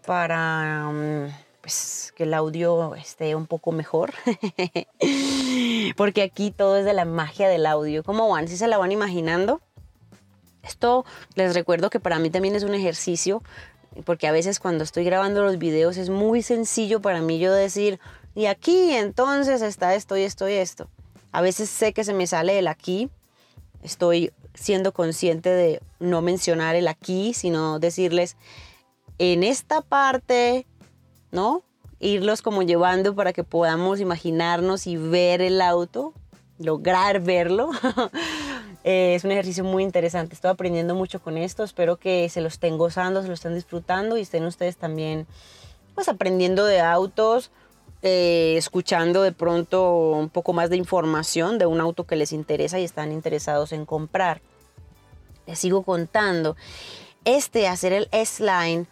para 0.04 0.90
mm, 0.90 1.28
pues, 1.61 2.12
que 2.16 2.25
el 2.25 2.35
audio 2.35 2.95
esté 2.97 3.35
un 3.35 3.47
poco 3.47 3.73
mejor. 3.73 4.12
Porque 5.97 6.23
aquí 6.23 6.50
todo 6.50 6.78
es 6.78 6.85
de 6.85 6.92
la 6.92 7.04
magia 7.04 7.49
del 7.49 7.66
audio. 7.66 8.02
¿Cómo 8.02 8.28
van? 8.28 8.49
¿Si 8.49 8.56
se 8.56 8.68
la 8.68 8.78
van 8.78 8.92
imaginando? 8.92 9.61
Esto 10.62 11.04
les 11.35 11.54
recuerdo 11.54 11.90
que 11.90 12.00
para 12.00 12.18
mí 12.18 12.30
también 12.30 12.56
es 12.56 12.62
un 12.62 12.75
ejercicio, 12.75 13.42
porque 14.04 14.26
a 14.26 14.33
veces 14.33 14.59
cuando 14.59 14.83
estoy 14.83 15.04
grabando 15.04 15.42
los 15.42 15.59
videos 15.59 15.97
es 15.97 16.11
muy 16.11 16.42
sencillo 16.42 17.00
para 17.00 17.21
mí 17.21 17.38
yo 17.38 17.52
decir, 17.52 18.00
y 18.35 18.47
aquí 18.47 18.92
entonces 18.92 19.62
está 19.62 19.94
esto 19.94 20.16
y 20.16 20.23
esto 20.23 20.49
y 20.49 20.54
esto. 20.54 20.88
A 21.33 21.42
veces 21.42 21.68
sé 21.68 21.92
que 21.92 22.04
se 22.04 22.14
me 22.14 22.26
sale 22.26 22.59
el 22.59 22.68
aquí, 22.68 23.11
estoy 23.83 24.33
siendo 24.54 24.92
consciente 24.92 25.50
de 25.50 25.80
no 25.99 26.23
mencionar 26.23 26.76
el 26.76 26.88
aquí, 26.88 27.35
sino 27.35 27.78
decirles, 27.78 28.37
en 29.18 29.42
esta 29.42 29.80
parte, 29.80 30.66
¿no? 31.30 31.62
Irlos 32.04 32.42
como 32.42 32.62
llevando 32.62 33.14
para 33.14 33.32
que 33.32 33.44
podamos 33.44 33.99
imaginarnos 33.99 34.87
y 34.87 34.99
ver 34.99 35.40
el 35.40 35.62
auto, 35.62 36.12
lograr 36.58 37.20
verlo. 37.20 37.70
Eh, 38.87 39.14
es 39.14 39.25
un 39.25 39.30
ejercicio 39.30 39.64
muy 39.64 39.82
interesante. 39.82 40.34
Estoy 40.34 40.50
aprendiendo 40.50 40.94
mucho 40.94 41.18
con 41.18 41.38
esto. 41.38 41.64
Espero 41.64 41.96
que 41.96 42.28
se 42.28 42.42
lo 42.42 42.49
estén 42.49 42.76
gozando, 42.76 43.23
se 43.23 43.28
lo 43.28 43.32
estén 43.32 43.54
disfrutando 43.54 44.18
y 44.18 44.20
estén 44.20 44.44
ustedes 44.44 44.76
también 44.76 45.26
pues 45.94 46.06
aprendiendo 46.06 46.66
de 46.66 46.80
autos, 46.80 47.50
eh, 48.02 48.56
escuchando 48.58 49.23
de 49.23 49.32
pronto 49.32 50.11
un 50.11 50.28
poco 50.28 50.52
más 50.52 50.68
de 50.68 50.76
información 50.76 51.56
de 51.56 51.64
un 51.64 51.80
auto 51.80 52.04
que 52.04 52.14
les 52.14 52.30
interesa 52.32 52.78
y 52.78 52.84
están 52.84 53.11
interesados 53.11 53.73
en 53.73 53.87
comprar. 53.87 54.42
Les 55.46 55.58
sigo 55.58 55.82
contando. 55.82 56.54
Este, 57.25 57.68
hacer 57.68 57.94
el 57.94 58.08
S-Line, 58.12 58.87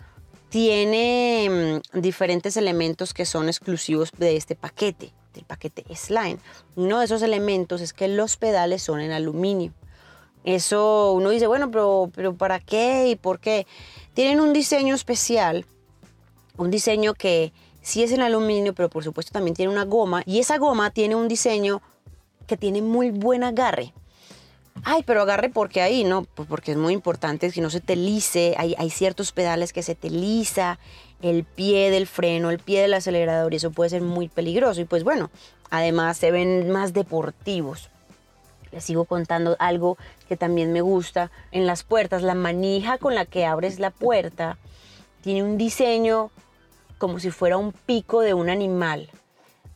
tiene 0.52 1.80
mm, 1.94 2.00
diferentes 2.00 2.58
elementos 2.58 3.14
que 3.14 3.24
son 3.24 3.48
exclusivos 3.48 4.12
de 4.18 4.36
este 4.36 4.54
paquete, 4.54 5.10
del 5.32 5.44
paquete 5.44 5.82
S-Line. 5.88 6.38
Uno 6.76 6.98
de 6.98 7.06
esos 7.06 7.22
elementos 7.22 7.80
es 7.80 7.94
que 7.94 8.06
los 8.06 8.36
pedales 8.36 8.82
son 8.82 9.00
en 9.00 9.12
aluminio. 9.12 9.72
Eso 10.44 11.14
uno 11.14 11.30
dice, 11.30 11.46
bueno, 11.46 11.70
pero, 11.70 12.10
pero 12.14 12.34
¿para 12.34 12.60
qué 12.60 13.08
y 13.08 13.16
por 13.16 13.40
qué? 13.40 13.66
Tienen 14.12 14.40
un 14.40 14.52
diseño 14.52 14.94
especial, 14.94 15.64
un 16.58 16.70
diseño 16.70 17.14
que 17.14 17.54
sí 17.80 18.02
es 18.02 18.12
en 18.12 18.20
aluminio, 18.20 18.74
pero 18.74 18.90
por 18.90 19.04
supuesto 19.04 19.32
también 19.32 19.56
tiene 19.56 19.72
una 19.72 19.86
goma. 19.86 20.22
Y 20.26 20.38
esa 20.38 20.58
goma 20.58 20.90
tiene 20.90 21.16
un 21.16 21.28
diseño 21.28 21.80
que 22.46 22.58
tiene 22.58 22.82
muy 22.82 23.10
buen 23.10 23.42
agarre. 23.42 23.94
Ay, 24.84 25.04
pero 25.06 25.22
agarre 25.22 25.48
porque 25.48 25.80
ahí, 25.80 26.02
¿no? 26.02 26.24
Pues 26.24 26.48
porque 26.48 26.72
es 26.72 26.76
muy 26.76 26.92
importante 26.92 27.50
que 27.50 27.60
no 27.60 27.70
se 27.70 27.80
te 27.80 27.94
lice. 27.94 28.54
Hay, 28.58 28.90
ciertos 28.90 29.30
pedales 29.30 29.72
que 29.72 29.82
se 29.82 29.94
te 29.94 30.10
lisa 30.10 30.78
el 31.20 31.44
pie 31.44 31.90
del 31.90 32.08
freno, 32.08 32.50
el 32.50 32.58
pie 32.58 32.82
del 32.82 32.94
acelerador 32.94 33.52
y 33.52 33.58
eso 33.58 33.70
puede 33.70 33.90
ser 33.90 34.02
muy 34.02 34.28
peligroso. 34.28 34.80
Y 34.80 34.84
pues 34.84 35.04
bueno, 35.04 35.30
además 35.70 36.16
se 36.16 36.32
ven 36.32 36.70
más 36.70 36.92
deportivos. 36.92 37.90
Les 38.72 38.84
sigo 38.84 39.04
contando 39.04 39.54
algo 39.60 39.98
que 40.28 40.36
también 40.36 40.72
me 40.72 40.80
gusta. 40.80 41.30
En 41.52 41.66
las 41.66 41.84
puertas, 41.84 42.22
la 42.22 42.34
manija 42.34 42.98
con 42.98 43.14
la 43.14 43.24
que 43.24 43.46
abres 43.46 43.78
la 43.78 43.90
puerta 43.90 44.58
tiene 45.20 45.44
un 45.44 45.58
diseño 45.58 46.30
como 46.98 47.20
si 47.20 47.30
fuera 47.30 47.56
un 47.56 47.72
pico 47.72 48.20
de 48.20 48.34
un 48.34 48.48
animal. 48.48 49.10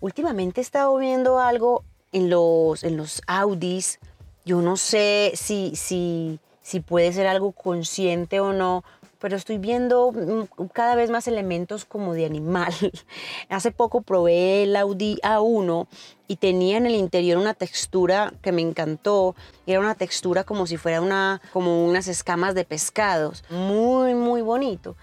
Últimamente 0.01 0.61
he 0.61 0.63
estado 0.63 0.97
viendo 0.97 1.39
algo 1.39 1.85
en 2.13 2.29
los, 2.29 2.83
en 2.83 2.97
los 2.97 3.23
Audis. 3.27 4.01
Yo 4.47 4.62
no 4.62 4.76
sé 4.76 5.33
si, 5.35 5.75
si, 5.75 6.38
si 6.62 6.79
puede 6.79 7.12
ser 7.12 7.26
algo 7.26 7.50
consciente 7.50 8.38
o 8.38 8.53
no, 8.53 8.85
pero 9.19 9.35
estoy 9.35 9.59
viendo 9.59 10.12
mm, 10.12 10.67
cada 10.73 10.95
vez 10.95 11.11
más 11.11 11.26
elementos 11.26 11.85
como 11.85 12.15
de 12.15 12.26
animal. 12.26 12.73
Hace 13.49 13.73
poco 13.73 14.03
probé 14.03 14.62
el 14.62 14.76
Audi 14.76 15.19
A1 15.25 15.88
y 16.29 16.37
tenía 16.37 16.76
en 16.76 16.87
el 16.87 16.95
interior 16.95 17.38
una 17.38 17.55
textura 17.55 18.33
que 18.41 18.53
me 18.53 18.62
encantó. 18.62 19.35
Era 19.67 19.81
una 19.81 19.97
textura 19.97 20.45
como 20.45 20.69
si 20.69 20.76
fuera 20.76 21.00
una, 21.00 21.43
como 21.53 21.85
unas 21.85 22.07
escamas 22.07 22.55
de 22.55 22.65
pescados. 22.65 23.43
Muy, 23.50 24.15
muy 24.15 24.43
bonito. 24.43 24.95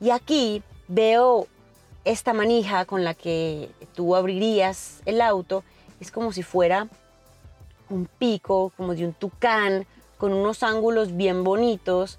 Y 0.00 0.10
aquí 0.10 0.64
veo 0.88 1.46
esta 2.04 2.32
manija 2.32 2.86
con 2.86 3.04
la 3.04 3.14
que 3.14 3.70
tú 3.94 4.16
abrirías 4.16 5.00
el 5.06 5.20
auto. 5.20 5.62
Es 6.00 6.10
como 6.10 6.32
si 6.32 6.42
fuera 6.42 6.88
un 7.90 8.06
pico, 8.06 8.72
como 8.76 8.94
de 8.94 9.04
un 9.04 9.12
tucán, 9.12 9.86
con 10.16 10.32
unos 10.32 10.62
ángulos 10.62 11.16
bien 11.16 11.44
bonitos 11.44 12.18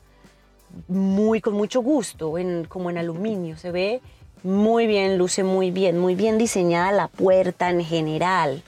muy 0.88 1.42
con 1.42 1.54
mucho 1.54 1.82
gusto, 1.82 2.38
en, 2.38 2.66
como 2.66 2.90
en 2.90 2.98
aluminio. 2.98 3.58
Se 3.58 3.72
ve 3.72 4.02
muy 4.44 4.88
bien, 4.88 5.18
luce 5.18 5.44
muy 5.44 5.72
bien, 5.72 5.98
muy 5.98 6.16
bien 6.16 6.38
diseñada 6.38 6.92
la 6.92 7.08
puerta 7.08 7.70
en 7.70 7.84
general. 7.84 8.64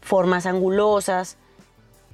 Formas 0.00 0.46
angulosas, 0.46 1.36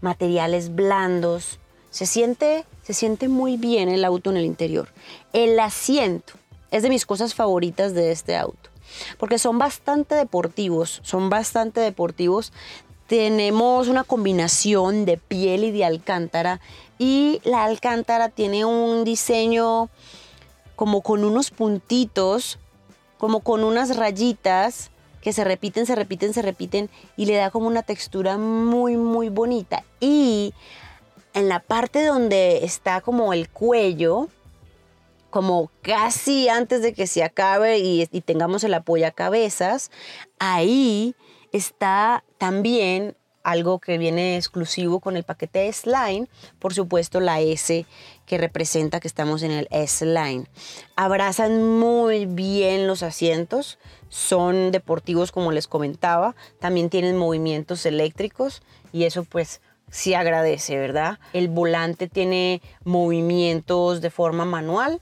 materiales 0.00 0.75
blandos. 0.75 1.59
Se 1.90 2.07
siente, 2.07 2.64
se 2.83 2.95
siente 2.95 3.28
muy 3.28 3.57
bien 3.57 3.88
el 3.88 4.04
auto 4.04 4.30
en 4.30 4.37
el 4.38 4.45
interior. 4.45 4.88
El 5.33 5.59
asiento 5.61 6.35
es 6.71 6.83
de 6.83 6.90
mis 6.90 7.07
cosas 7.07 7.35
favoritas 7.35 7.95
de 7.95 8.11
este 8.11 8.37
auto. 8.37 8.71
Porque 9.18 9.38
son 9.38 9.59
bastante 9.59 10.14
deportivos, 10.14 11.00
son 11.02 11.28
bastante 11.28 11.80
deportivos. 11.80 12.52
Tenemos 13.09 13.88
una 13.88 14.05
combinación 14.05 15.05
de 15.07 15.17
piel 15.17 15.65
y 15.65 15.71
de 15.73 15.85
alcántara 15.85 16.61
y 16.99 17.41
la 17.43 17.65
alcántara 17.65 18.29
tiene 18.29 18.65
un 18.67 19.05
diseño 19.05 19.88
como 20.77 21.00
con 21.00 21.25
unos 21.25 21.50
puntitos, 21.50 22.59
como 23.17 23.41
con 23.41 23.65
unas 23.65 23.97
rayitas 23.97 24.91
que 25.23 25.33
se 25.33 25.43
repiten, 25.43 25.87
se 25.87 25.95
repiten, 25.95 26.35
se 26.35 26.43
repiten 26.43 26.91
y 27.17 27.27
le 27.27 27.37
da 27.37 27.50
como 27.50 27.67
una 27.67 27.83
textura 27.83 28.37
muy, 28.37 28.97
muy 28.97 29.31
bonita. 29.31 29.85
Y 30.00 30.53
en 31.35 31.49
la 31.49 31.61
parte 31.61 32.05
donde 32.05 32.65
está 32.65 33.00
como 33.00 33.33
el 33.33 33.49
cuello, 33.49 34.29
como 35.31 35.71
casi 35.83 36.49
antes 36.49 36.83
de 36.83 36.93
que 36.95 37.07
se 37.07 37.23
acabe 37.23 37.79
y, 37.79 38.07
tengamos 38.21 38.65
el 38.65 38.77
cabezas, 39.15 39.91
ahí 40.38 41.15
está 41.52 42.25
también 42.38 43.17
algo 43.43 43.78
que 43.78 43.97
viene 43.97 44.37
exclusivo 44.37 45.00
con 45.00 45.17
el 45.17 45.25
paquete 45.25 45.69
S-Line, 45.69 46.28
por 46.59 46.75
supuesto 46.75 47.19
la 47.19 47.40
S 47.40 47.87
que 48.26 48.38
representa 48.38 49.00
que 49.00 49.09
estamos 49.09 49.43
en 49.43 49.52
el 49.52 49.69
S-Line. 49.71 50.47
Abrazan 50.97 51.62
muy 51.78 52.26
bien 52.26 52.87
los 52.87 53.02
asientos, 53.02 53.78
son 54.11 54.71
deportivos 54.71 55.33
como 55.33 55.50
les 55.50 55.67
comentaba, 55.67 56.37
también 56.61 56.90
tienen 56.90 57.17
movimientos 57.17 57.87
eléctricos 57.87 58.62
y 58.93 59.05
eso 59.05 59.25
pues 59.25 59.62
sí 59.90 60.12
agradece, 60.12 60.76
¿verdad? 60.76 61.19
El 61.33 61.49
volante 61.49 62.09
tiene 62.09 62.61
movimientos 62.85 64.02
de 64.02 64.11
forma 64.11 64.45
manual, 64.45 65.00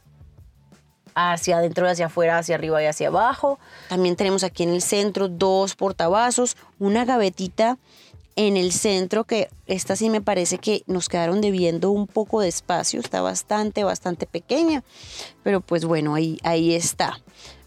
hacia 1.16 1.56
adentro, 1.56 1.88
hacia 1.88 2.06
afuera, 2.06 2.38
hacia 2.38 2.54
arriba 2.54 2.80
y 2.82 2.86
hacia 2.86 3.08
abajo. 3.08 3.58
También 3.88 4.14
tenemos 4.14 4.44
aquí 4.44 4.62
en 4.62 4.68
el 4.68 4.82
centro 4.82 5.28
dos 5.28 5.74
portavasos, 5.74 6.56
una 6.78 7.04
gavetita 7.04 7.78
en 8.36 8.58
el 8.58 8.70
centro, 8.70 9.24
que 9.24 9.48
esta 9.66 9.96
sí 9.96 10.10
me 10.10 10.20
parece 10.20 10.58
que 10.58 10.82
nos 10.86 11.08
quedaron 11.08 11.40
debiendo 11.40 11.90
un 11.90 12.06
poco 12.06 12.42
de 12.42 12.48
espacio, 12.48 13.00
está 13.00 13.22
bastante, 13.22 13.82
bastante 13.82 14.26
pequeña, 14.26 14.84
pero 15.42 15.62
pues 15.62 15.86
bueno, 15.86 16.14
ahí, 16.14 16.38
ahí 16.42 16.74
está, 16.74 17.18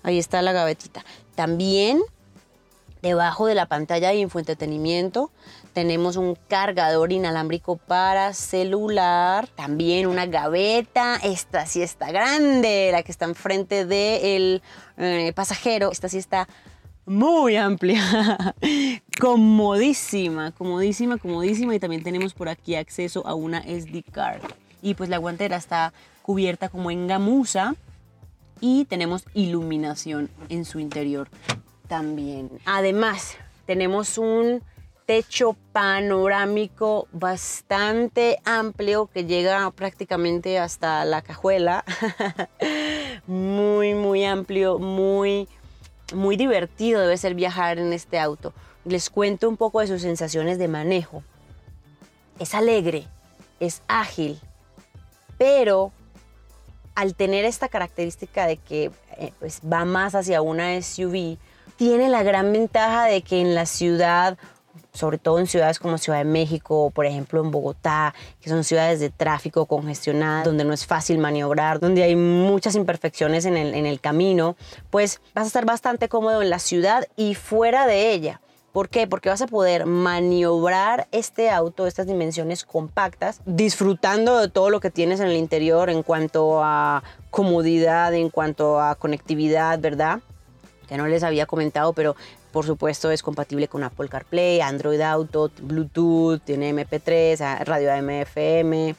ahí 0.03 0.19
está 0.19 0.43
la 0.43 0.51
gavetita. 0.51 1.03
También 1.33 1.99
debajo 3.01 3.45
de 3.47 3.55
la 3.55 3.65
pantalla 3.67 4.09
de 4.09 4.17
infoentretenimiento 4.17 5.31
tenemos 5.73 6.17
un 6.17 6.35
cargador 6.47 7.11
inalámbrico 7.11 7.77
para 7.77 8.33
celular, 8.33 9.47
también 9.47 10.07
una 10.07 10.25
gaveta, 10.25 11.17
esta 11.23 11.65
sí 11.65 11.81
está 11.81 12.11
grande, 12.11 12.89
la 12.91 13.03
que 13.03 13.11
está 13.11 13.25
enfrente 13.25 13.85
del 13.85 14.61
eh, 14.97 15.31
pasajero, 15.35 15.91
esta 15.91 16.09
sí 16.09 16.17
está 16.17 16.47
muy 17.05 17.55
amplia, 17.55 18.03
comodísima, 19.21 20.51
comodísima, 20.51 21.17
comodísima. 21.17 21.75
Y 21.75 21.79
también 21.79 22.03
tenemos 22.03 22.33
por 22.33 22.49
aquí 22.49 22.75
acceso 22.75 23.25
a 23.25 23.33
una 23.35 23.61
SD 23.61 24.03
card. 24.11 24.41
Y 24.81 24.95
pues 24.95 25.09
la 25.09 25.17
guantera 25.17 25.57
está 25.57 25.93
cubierta 26.21 26.69
como 26.69 26.91
en 26.91 27.07
gamuza 27.07 27.75
y 28.61 28.85
tenemos 28.85 29.23
iluminación 29.33 30.29
en 30.49 30.65
su 30.65 30.79
interior 30.79 31.29
también. 31.89 32.49
Además, 32.63 33.35
tenemos 33.65 34.17
un 34.17 34.63
techo 35.05 35.57
panorámico 35.73 37.09
bastante 37.11 38.39
amplio 38.45 39.07
que 39.07 39.25
llega 39.25 39.69
prácticamente 39.71 40.59
hasta 40.59 41.03
la 41.03 41.21
cajuela. 41.21 41.83
muy, 43.27 43.93
muy 43.95 44.23
amplio, 44.23 44.79
muy 44.79 45.49
muy 46.13 46.37
divertido 46.37 47.01
debe 47.01 47.17
ser 47.17 47.35
viajar 47.35 47.79
en 47.79 47.93
este 47.93 48.19
auto. 48.19 48.53
les 48.85 49.09
cuento 49.09 49.47
un 49.49 49.57
poco 49.57 49.81
de 49.81 49.87
sus 49.87 50.01
sensaciones 50.01 50.57
de 50.57 50.67
manejo. 50.67 51.23
Es 52.39 52.55
alegre, 52.55 53.07
es 53.59 53.81
ágil, 53.87 54.39
pero 55.37 55.91
al 56.95 57.13
tener 57.15 57.45
esta 57.45 57.67
característica 57.67 58.47
de 58.47 58.57
que 58.57 58.91
eh, 59.17 59.33
pues 59.39 59.61
va 59.61 59.85
más 59.85 60.15
hacia 60.15 60.41
una 60.41 60.81
SUV, 60.81 61.37
tiene 61.79 62.09
la 62.09 62.23
gran 62.23 62.51
ventaja 62.51 63.05
de 63.05 63.21
que 63.21 63.39
en 63.39 63.55
la 63.55 63.65
ciudad 63.65 64.37
sobre 64.91 65.17
todo 65.17 65.39
en 65.39 65.47
ciudades 65.47 65.79
como 65.79 65.97
Ciudad 65.97 66.17
de 66.17 66.25
México 66.25 66.91
por 66.93 67.05
ejemplo 67.05 67.41
en 67.41 67.51
Bogotá, 67.51 68.13
que 68.41 68.49
son 68.49 68.65
ciudades 68.65 68.99
de 68.99 69.09
tráfico 69.09 69.65
congestionadas, 69.65 70.43
donde 70.43 70.65
no 70.65 70.73
es 70.73 70.85
fácil 70.85 71.19
maniobrar, 71.19 71.79
donde 71.79 72.03
hay 72.03 72.17
muchas 72.17 72.75
imperfecciones 72.75 73.45
en 73.45 73.55
el, 73.55 73.75
en 73.75 73.85
el 73.85 74.01
camino, 74.01 74.57
pues 74.89 75.21
vas 75.33 75.45
a 75.45 75.47
estar 75.47 75.65
bastante 75.65 76.09
cómodo 76.09 76.41
en 76.41 76.49
la 76.49 76.59
ciudad 76.59 77.07
y 77.15 77.35
fuera 77.35 77.87
de 77.87 78.11
ella. 78.11 78.41
¿Por 78.73 78.89
qué? 78.89 79.07
Porque 79.07 79.29
vas 79.29 79.41
a 79.41 79.47
poder 79.47 79.85
maniobrar 79.85 81.07
este 81.11 81.49
auto, 81.49 81.87
estas 81.87 82.07
dimensiones 82.07 82.65
compactas, 82.65 83.39
disfrutando 83.45 84.37
de 84.37 84.49
todo 84.49 84.69
lo 84.69 84.81
que 84.81 84.91
tienes 84.91 85.21
en 85.21 85.27
el 85.27 85.37
interior 85.37 85.89
en 85.89 86.03
cuanto 86.03 86.61
a 86.61 87.03
comodidad, 87.31 88.13
en 88.13 88.29
cuanto 88.29 88.81
a 88.81 88.95
conectividad, 88.95 89.79
¿verdad? 89.79 90.19
Que 90.89 90.97
no 90.97 91.07
les 91.07 91.23
había 91.23 91.45
comentado, 91.45 91.93
pero 91.93 92.17
por 92.51 92.65
supuesto 92.65 93.11
es 93.11 93.23
compatible 93.23 93.67
con 93.67 93.83
Apple 93.83 94.09
CarPlay, 94.09 94.59
Android 94.59 94.99
Auto, 95.01 95.51
Bluetooth, 95.61 96.41
tiene 96.43 96.73
MP3, 96.73 97.63
radio 97.63 97.93
AM, 97.93 98.09
FM, 98.09 98.95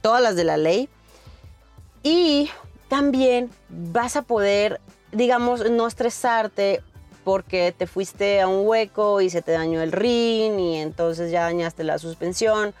todas 0.00 0.22
las 0.22 0.36
de 0.36 0.44
la 0.44 0.56
ley. 0.56 0.88
Y 2.02 2.48
también 2.88 3.50
vas 3.68 4.14
a 4.14 4.22
poder, 4.22 4.80
digamos, 5.10 5.68
no 5.70 5.86
estresarte 5.88 6.82
porque 7.24 7.74
te 7.76 7.86
fuiste 7.86 8.40
a 8.40 8.48
un 8.48 8.66
hueco 8.66 9.20
y 9.20 9.30
se 9.30 9.42
te 9.42 9.52
dañó 9.52 9.80
el 9.82 9.90
rin 9.90 10.60
y 10.60 10.76
entonces 10.76 11.32
ya 11.32 11.42
dañaste 11.42 11.82
la 11.82 11.98
suspensión. 11.98 12.74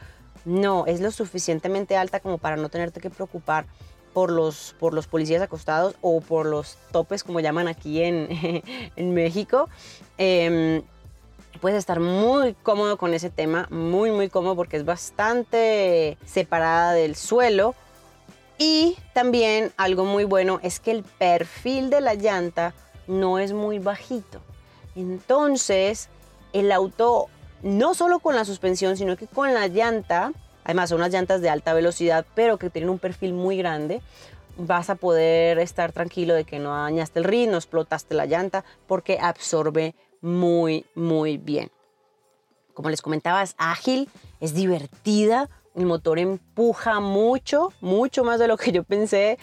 No, 0.44 0.86
es 0.86 1.00
lo 1.00 1.10
suficientemente 1.10 1.96
alta 1.96 2.20
como 2.20 2.38
para 2.38 2.56
no 2.56 2.68
tenerte 2.68 3.00
que 3.00 3.10
preocupar 3.10 3.64
por 4.14 4.30
los, 4.30 4.74
por 4.78 4.94
los 4.94 5.06
policías 5.06 5.42
acostados 5.42 5.96
o 6.00 6.20
por 6.22 6.46
los 6.46 6.78
topes, 6.92 7.22
como 7.24 7.40
llaman 7.40 7.68
aquí 7.68 8.02
en, 8.02 8.28
en 8.96 9.14
México. 9.14 9.68
Em, 10.16 10.82
puedes 11.60 11.78
estar 11.78 12.00
muy 12.00 12.54
cómodo 12.54 12.96
con 12.96 13.12
ese 13.12 13.28
tema, 13.28 13.66
muy, 13.70 14.10
muy 14.10 14.28
cómodo 14.28 14.56
porque 14.56 14.76
es 14.76 14.84
bastante 14.84 16.16
separada 16.24 16.92
del 16.92 17.16
suelo. 17.16 17.74
Y 18.56 18.96
también 19.12 19.72
algo 19.76 20.04
muy 20.04 20.24
bueno 20.24 20.60
es 20.62 20.78
que 20.78 20.92
el 20.92 21.02
perfil 21.02 21.90
de 21.90 22.00
la 22.00 22.14
llanta 22.14 22.72
no 23.08 23.38
es 23.38 23.52
muy 23.52 23.80
bajito. 23.80 24.40
Entonces, 24.94 26.08
el 26.52 26.70
auto, 26.70 27.26
no 27.62 27.94
solo 27.94 28.20
con 28.20 28.36
la 28.36 28.44
suspensión, 28.44 28.96
sino 28.96 29.16
que 29.16 29.26
con 29.26 29.52
la 29.52 29.66
llanta, 29.66 30.32
Además, 30.64 30.88
son 30.88 30.98
unas 30.98 31.12
llantas 31.12 31.40
de 31.40 31.50
alta 31.50 31.74
velocidad, 31.74 32.26
pero 32.34 32.58
que 32.58 32.70
tienen 32.70 32.90
un 32.90 32.98
perfil 32.98 33.34
muy 33.34 33.56
grande. 33.56 34.00
Vas 34.56 34.88
a 34.90 34.94
poder 34.94 35.58
estar 35.58 35.92
tranquilo 35.92 36.34
de 36.34 36.44
que 36.44 36.58
no 36.58 36.70
dañaste 36.70 37.18
el 37.18 37.24
rin, 37.24 37.50
no 37.50 37.56
explotaste 37.56 38.14
la 38.14 38.26
llanta, 38.26 38.64
porque 38.86 39.18
absorbe 39.20 39.94
muy, 40.20 40.86
muy 40.94 41.36
bien. 41.36 41.70
Como 42.72 42.88
les 42.88 43.02
comentaba, 43.02 43.42
es 43.42 43.54
ágil, 43.58 44.08
es 44.40 44.54
divertida, 44.54 45.48
el 45.74 45.86
motor 45.86 46.18
empuja 46.18 47.00
mucho, 47.00 47.72
mucho 47.80 48.24
más 48.24 48.38
de 48.38 48.48
lo 48.48 48.56
que 48.56 48.72
yo 48.72 48.84
pensé. 48.84 49.38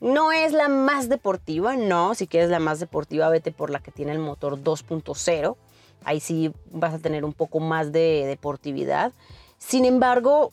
No 0.00 0.32
es 0.32 0.52
la 0.52 0.68
más 0.68 1.08
deportiva, 1.08 1.76
no, 1.76 2.14
si 2.14 2.26
quieres 2.26 2.48
la 2.48 2.58
más 2.58 2.80
deportiva, 2.80 3.28
vete 3.28 3.52
por 3.52 3.70
la 3.70 3.80
que 3.80 3.90
tiene 3.90 4.12
el 4.12 4.18
motor 4.18 4.58
2.0. 4.62 5.56
Ahí 6.04 6.20
sí 6.20 6.52
vas 6.70 6.94
a 6.94 6.98
tener 6.98 7.24
un 7.24 7.34
poco 7.34 7.60
más 7.60 7.92
de 7.92 8.24
deportividad. 8.26 9.12
Sin 9.58 9.84
embargo, 9.84 10.52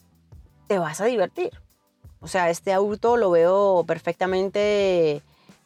te 0.68 0.80
vas 0.80 1.02
a 1.02 1.06
divertir. 1.06 1.52
O 2.20 2.28
sea, 2.28 2.50
este 2.50 2.74
auto 2.74 3.18
lo 3.18 3.32
veo 3.32 3.84
perfectamente 3.88 5.22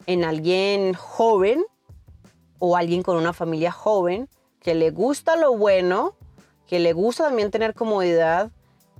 en 0.06 0.24
alguien 0.24 0.94
joven 0.94 1.64
o 2.60 2.76
alguien 2.78 3.04
con 3.04 3.18
una 3.18 3.34
familia 3.34 3.72
joven 3.72 4.30
que 4.62 4.76
le 4.76 4.92
gusta 4.92 5.36
lo 5.36 5.58
bueno, 5.58 6.14
que 6.68 6.80
le 6.80 6.94
gusta 6.94 7.26
también 7.26 7.52
tener 7.52 7.74
comodidad 7.74 8.52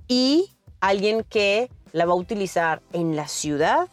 y 0.08 0.50
alguien 0.80 1.24
que 1.24 1.70
la 1.92 2.06
va 2.06 2.12
a 2.12 2.16
utilizar 2.16 2.82
en 2.92 3.14
la 3.14 3.28
ciudad, 3.28 3.88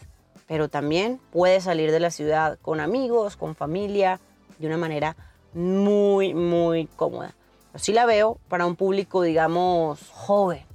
pero 0.48 0.70
también 0.70 1.20
puede 1.32 1.62
salir 1.62 1.92
de 1.92 2.00
la 2.00 2.12
ciudad 2.12 2.58
con 2.62 2.80
amigos, 2.80 3.36
con 3.36 3.56
familia, 3.56 4.20
de 4.58 4.68
una 4.68 4.78
manera 4.78 5.16
muy, 5.54 6.34
muy 6.34 6.88
cómoda. 6.88 7.36
Así 7.74 7.94
la 7.94 8.06
veo 8.06 8.40
para 8.48 8.66
un 8.66 8.76
público, 8.76 9.22
digamos, 9.22 10.10
joven 10.12 10.69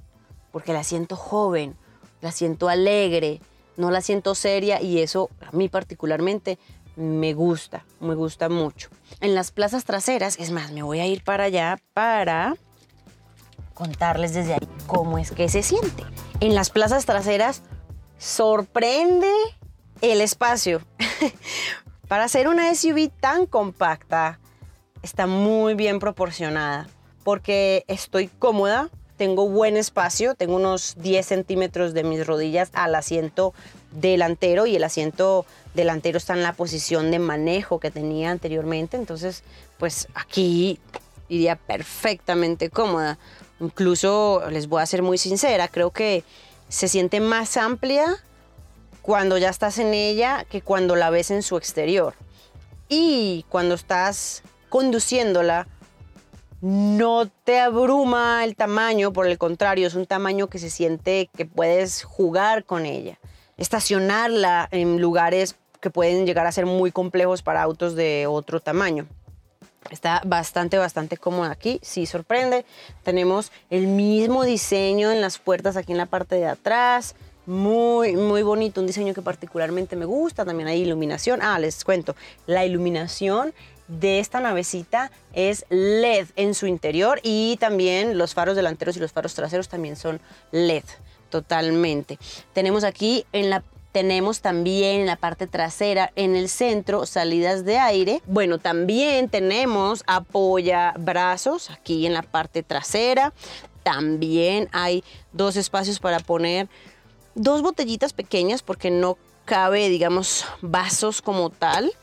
porque 0.55 0.71
la 0.71 0.85
siento 0.85 1.17
joven, 1.17 1.75
la 2.21 2.31
siento 2.31 2.69
alegre, 2.69 3.41
no 3.75 3.91
la 3.91 3.99
siento 3.99 4.35
seria 4.35 4.81
y 4.81 5.01
eso 5.01 5.29
a 5.45 5.51
mí 5.51 5.67
particularmente 5.67 6.57
me 6.95 7.33
gusta, 7.33 7.83
me 7.99 8.15
gusta 8.15 8.47
mucho. 8.47 8.87
En 9.19 9.35
las 9.35 9.51
plazas 9.51 9.83
traseras, 9.83 10.39
es 10.39 10.51
más, 10.51 10.71
me 10.71 10.81
voy 10.81 11.01
a 11.01 11.07
ir 11.07 11.25
para 11.25 11.43
allá 11.43 11.77
para 11.93 12.55
contarles 13.73 14.33
desde 14.33 14.53
ahí 14.53 14.69
cómo 14.87 15.17
es 15.17 15.31
que 15.31 15.49
se 15.49 15.61
siente. 15.61 16.05
En 16.39 16.55
las 16.55 16.69
plazas 16.69 17.05
traseras 17.05 17.61
sorprende 18.17 19.33
el 19.99 20.21
espacio. 20.21 20.81
para 22.07 22.23
hacer 22.23 22.47
una 22.47 22.73
SUV 22.73 23.09
tan 23.19 23.45
compacta, 23.45 24.39
está 25.01 25.27
muy 25.27 25.73
bien 25.73 25.99
proporcionada 25.99 26.87
porque 27.25 27.83
estoy 27.89 28.29
cómoda, 28.29 28.89
tengo 29.17 29.47
buen 29.47 29.77
espacio, 29.77 30.35
tengo 30.35 30.55
unos 30.55 30.95
10 30.97 31.25
centímetros 31.25 31.93
de 31.93 32.03
mis 32.03 32.25
rodillas 32.25 32.69
al 32.73 32.95
asiento 32.95 33.53
delantero 33.91 34.65
y 34.65 34.75
el 34.75 34.83
asiento 34.83 35.45
delantero 35.73 36.17
está 36.17 36.33
en 36.33 36.43
la 36.43 36.53
posición 36.53 37.11
de 37.11 37.19
manejo 37.19 37.79
que 37.79 37.91
tenía 37.91 38.31
anteriormente, 38.31 38.97
entonces 38.97 39.43
pues 39.77 40.07
aquí 40.15 40.79
iría 41.29 41.55
perfectamente 41.55 42.69
cómoda. 42.69 43.17
Incluso 43.59 44.43
les 44.49 44.67
voy 44.67 44.81
a 44.81 44.85
ser 44.85 45.01
muy 45.01 45.17
sincera, 45.17 45.67
creo 45.67 45.91
que 45.91 46.23
se 46.67 46.87
siente 46.87 47.19
más 47.19 47.57
amplia 47.57 48.17
cuando 49.01 49.37
ya 49.37 49.49
estás 49.49 49.77
en 49.77 49.93
ella 49.93 50.45
que 50.49 50.61
cuando 50.61 50.95
la 50.95 51.09
ves 51.09 51.31
en 51.31 51.43
su 51.43 51.57
exterior. 51.57 52.15
Y 52.89 53.45
cuando 53.49 53.75
estás 53.75 54.43
conduciéndola, 54.69 55.67
no 56.65 57.29
te 57.43 57.59
abruma 57.59 58.43
el 58.43 58.55
tamaño, 58.55 59.13
por 59.13 59.27
el 59.27 59.37
contrario, 59.37 59.85
es 59.85 59.93
un 59.93 60.07
tamaño 60.07 60.47
que 60.47 60.57
se 60.57 60.71
siente 60.71 61.29
que 61.37 61.45
puedes 61.45 62.03
jugar 62.03 62.63
con 62.63 62.87
ella, 62.87 63.19
estacionarla 63.55 64.67
en 64.71 64.99
lugares 64.99 65.57
que 65.79 65.91
pueden 65.91 66.25
llegar 66.25 66.47
a 66.47 66.51
ser 66.51 66.65
muy 66.65 66.91
complejos 66.91 67.43
para 67.43 67.61
autos 67.61 67.93
de 67.93 68.25
otro 68.25 68.61
tamaño. 68.61 69.05
Está 69.91 70.23
bastante, 70.25 70.79
bastante 70.79 71.17
cómoda 71.17 71.51
aquí, 71.51 71.79
sí 71.83 72.07
sorprende. 72.07 72.65
Tenemos 73.03 73.51
el 73.69 73.85
mismo 73.85 74.43
diseño 74.43 75.11
en 75.11 75.21
las 75.21 75.37
puertas 75.37 75.77
aquí 75.77 75.91
en 75.91 75.99
la 75.99 76.07
parte 76.07 76.33
de 76.33 76.47
atrás, 76.47 77.15
muy, 77.45 78.15
muy 78.15 78.41
bonito, 78.41 78.81
un 78.81 78.87
diseño 78.87 79.13
que 79.13 79.21
particularmente 79.21 79.95
me 79.95 80.05
gusta. 80.05 80.45
También 80.45 80.67
hay 80.67 80.81
iluminación. 80.81 81.43
Ah, 81.43 81.59
les 81.59 81.83
cuento, 81.83 82.15
la 82.47 82.65
iluminación 82.65 83.53
de 83.87 84.19
esta 84.19 84.39
navecita 84.39 85.11
es 85.33 85.65
LED 85.69 86.27
en 86.35 86.53
su 86.53 86.67
interior 86.67 87.19
y 87.23 87.57
también 87.57 88.17
los 88.17 88.33
faros 88.33 88.55
delanteros 88.55 88.97
y 88.97 88.99
los 88.99 89.11
faros 89.11 89.33
traseros 89.33 89.69
también 89.69 89.95
son 89.95 90.19
LED 90.51 90.83
totalmente. 91.29 92.17
Tenemos 92.53 92.83
aquí 92.83 93.25
en 93.33 93.49
la 93.49 93.63
tenemos 93.91 94.41
también 94.41 94.99
en 94.99 95.05
la 95.05 95.15
parte 95.15 95.47
trasera, 95.47 96.11
en 96.17 96.35
el 96.35 96.49
centro, 96.49 97.05
salidas 97.05 97.63
de 97.63 97.77
aire. 97.77 98.21
Bueno, 98.25 98.57
también 98.57 99.29
tenemos 99.29 100.03
apoya 100.05 100.93
brazos 100.99 101.69
aquí 101.69 102.05
en 102.05 102.11
la 102.11 102.21
parte 102.21 102.61
trasera. 102.61 103.31
También 103.83 104.67
hay 104.73 105.01
dos 105.31 105.55
espacios 105.55 106.01
para 106.01 106.19
poner 106.19 106.67
dos 107.35 107.61
botellitas 107.61 108.11
pequeñas 108.11 108.63
porque 108.63 108.91
no 108.91 109.17
cabe, 109.45 109.87
digamos, 109.87 110.45
vasos 110.61 111.21
como 111.21 111.49
tal 111.49 111.93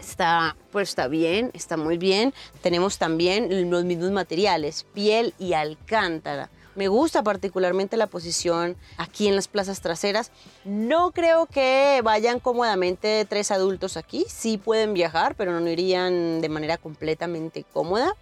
está, 0.00 0.56
pues 0.72 0.88
está 0.90 1.08
bien, 1.08 1.50
está 1.54 1.76
muy 1.76 1.98
bien. 1.98 2.34
Tenemos 2.62 2.98
también 2.98 3.70
los 3.70 3.84
mismos 3.84 4.10
materiales, 4.10 4.86
piel 4.94 5.34
y 5.38 5.52
alcántara. 5.52 6.50
Me 6.76 6.86
gusta 6.88 7.22
particularmente 7.22 7.96
la 7.96 8.06
posición 8.06 8.76
aquí 8.96 9.26
en 9.26 9.34
las 9.34 9.48
plazas 9.48 9.80
traseras. 9.80 10.30
No 10.64 11.10
creo 11.10 11.46
que 11.46 12.00
vayan 12.04 12.38
cómodamente 12.38 13.26
tres 13.28 13.50
adultos 13.50 13.96
aquí. 13.96 14.24
Sí 14.28 14.56
pueden 14.56 14.94
viajar, 14.94 15.34
pero 15.34 15.58
no 15.60 15.68
irían 15.68 16.40
de 16.40 16.48
manera 16.48 16.78
completamente 16.78 17.64
cómoda. 17.72 18.14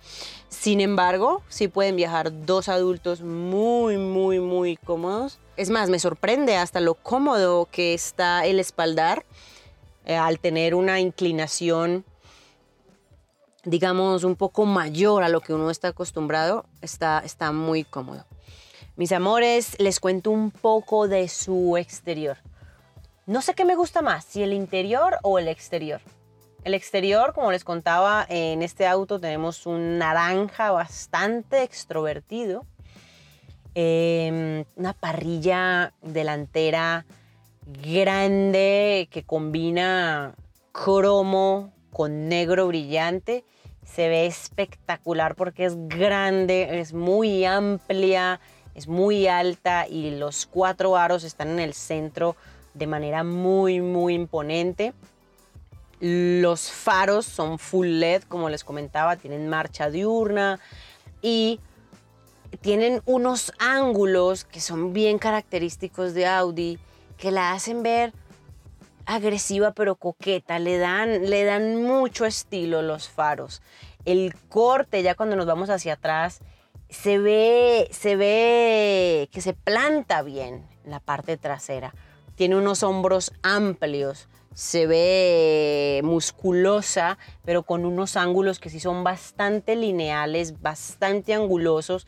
Sin 0.49 0.81
embargo, 0.81 1.43
sí 1.49 1.69
pueden 1.69 1.97
viajar 1.97 2.47
dos 2.47 2.69
adultos 2.69 3.21
muy, 3.21 3.99
muy, 3.99 4.41
muy 4.41 4.77
cómodos. 4.77 5.39
Es 5.57 5.69
más, 5.69 5.91
me 5.91 5.99
sorprende 5.99 6.57
hasta 6.57 6.81
lo 6.81 6.95
cómodo 6.95 7.69
que 7.71 7.93
está 7.93 8.47
el 8.47 8.61
espaldar. 8.61 9.27
Eh, 10.09 10.17
al 10.17 10.41
tener 10.41 10.75
una 10.75 10.99
inclinación 10.99 12.05
digamos, 13.65 14.25
un 14.25 14.37
poco 14.37 14.65
mayor 14.65 15.23
a 15.23 15.29
lo 15.29 15.41
que 15.41 15.53
uno 15.53 15.71
está 15.71 15.89
acostumbrado, 15.89 16.65
está, 16.81 17.21
está 17.25 17.53
muy 17.53 17.85
cómodo. 17.85 18.25
Mis 18.97 19.13
amores, 19.13 19.79
les 19.79 20.01
cuento 20.01 20.31
un 20.31 20.51
poco 20.51 21.07
de 21.07 21.29
su 21.29 21.77
exterior. 21.77 22.39
No 23.27 23.43
sé 23.43 23.55
qué 23.55 23.65
me 23.65 23.77
gusta 23.77 24.01
más, 24.01 24.25
si 24.25 24.43
el 24.43 24.53
interior 24.53 25.19
o 25.23 25.39
el 25.39 25.49
exterior. 25.49 26.01
El 26.65 26.75
exterior, 26.75 27.35
como 27.35 27.53
les 27.53 27.63
contaba, 27.63 28.27
en 28.29 28.63
este 28.63 28.87
auto 28.87 29.21
tenemos 29.21 29.67
un 29.67 29.99
naranja 29.99 30.71
bastante 30.71 31.63
extrovertido. 31.63 32.65
Em, 33.75 34.65
una 34.77 34.95
parrilla 34.95 35.93
delantera 36.03 37.05
grande 37.69 39.09
que 39.11 39.23
combina 39.23 40.35
cromo 40.73 41.73
con 41.93 42.29
negro 42.29 42.67
brillante. 42.69 43.45
Se 43.85 44.09
ve 44.09 44.27
espectacular 44.27 45.35
porque 45.35 45.65
es 45.65 45.77
grande, 45.89 46.81
es 46.81 46.93
muy 46.93 47.45
amplia, 47.45 48.41
es 48.75 48.89
muy 48.89 49.27
alta 49.27 49.87
y 49.89 50.11
los 50.17 50.47
cuatro 50.47 50.97
aros 50.97 51.25
están 51.25 51.49
en 51.49 51.61
el 51.61 51.75
centro 51.75 52.37
de 52.75 52.87
manera 52.87 53.25
muy, 53.25 53.81
muy 53.81 54.15
imponente. 54.15 54.93
Los 56.01 56.71
faros 56.71 57.27
son 57.27 57.59
full 57.59 57.87
LED, 57.87 58.23
como 58.25 58.49
les 58.49 58.63
comentaba, 58.63 59.17
tienen 59.17 59.49
marcha 59.49 59.91
diurna 59.91 60.61
y 61.23 61.61
tienen 62.61 63.03
unos 63.05 63.53
ángulos 63.59 64.45
que 64.45 64.61
son 64.61 64.93
bien 64.93 65.19
característicos 65.19 66.15
de 66.15 66.27
Audi, 66.27 66.79
que 67.19 67.31
la 67.31 67.53
hacen 67.53 67.83
ver 67.83 68.15
agresiva 69.05 69.73
pero 69.73 69.97
coqueta, 69.97 70.59
le 70.59 70.79
dan, 70.79 71.29
le 71.31 71.45
dan 71.45 71.83
mucho 71.83 72.27
estilo 72.27 72.83
los 72.83 73.09
faros. 73.09 73.63
El 74.05 74.35
corte, 74.49 75.03
ya 75.03 75.15
cuando 75.15 75.35
nos 75.35 75.47
vamos 75.47 75.71
hacia 75.71 75.95
atrás, 75.95 76.41
se 76.91 77.19
ve, 77.19 77.89
se 77.91 78.17
ve 78.17 79.29
que 79.33 79.41
se 79.41 79.55
planta 79.55 80.23
bien 80.23 80.67
la 80.85 81.01
parte 81.01 81.37
trasera. 81.37 81.95
Tiene 82.35 82.57
unos 82.57 82.83
hombros 82.83 83.33
amplios, 83.43 84.29
se 84.55 84.87
ve 84.87 86.01
musculosa, 86.05 87.19
pero 87.45 87.63
con 87.63 87.85
unos 87.85 88.17
ángulos 88.17 88.59
que 88.59 88.71
sí 88.71 88.79
son 88.79 89.05
bastante 89.05 89.75
lineales, 89.75 90.61
bastante 90.61 91.33
angulosos, 91.33 92.07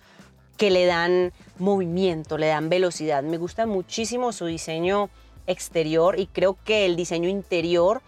que 0.61 0.71
le 0.71 0.85
dan 0.85 1.33
movimiento, 1.59 2.37
le 2.37 2.49
dan 2.49 2.69
velocidad. 2.69 3.23
Me 3.23 3.39
gusta 3.39 3.65
muchísimo 3.65 4.31
su 4.33 4.45
diseño 4.45 5.09
exterior 5.47 6.21
y 6.21 6.27
creo 6.27 6.59
que 6.63 6.85
el 6.85 6.97
diseño 6.97 7.31
interior 7.31 8.03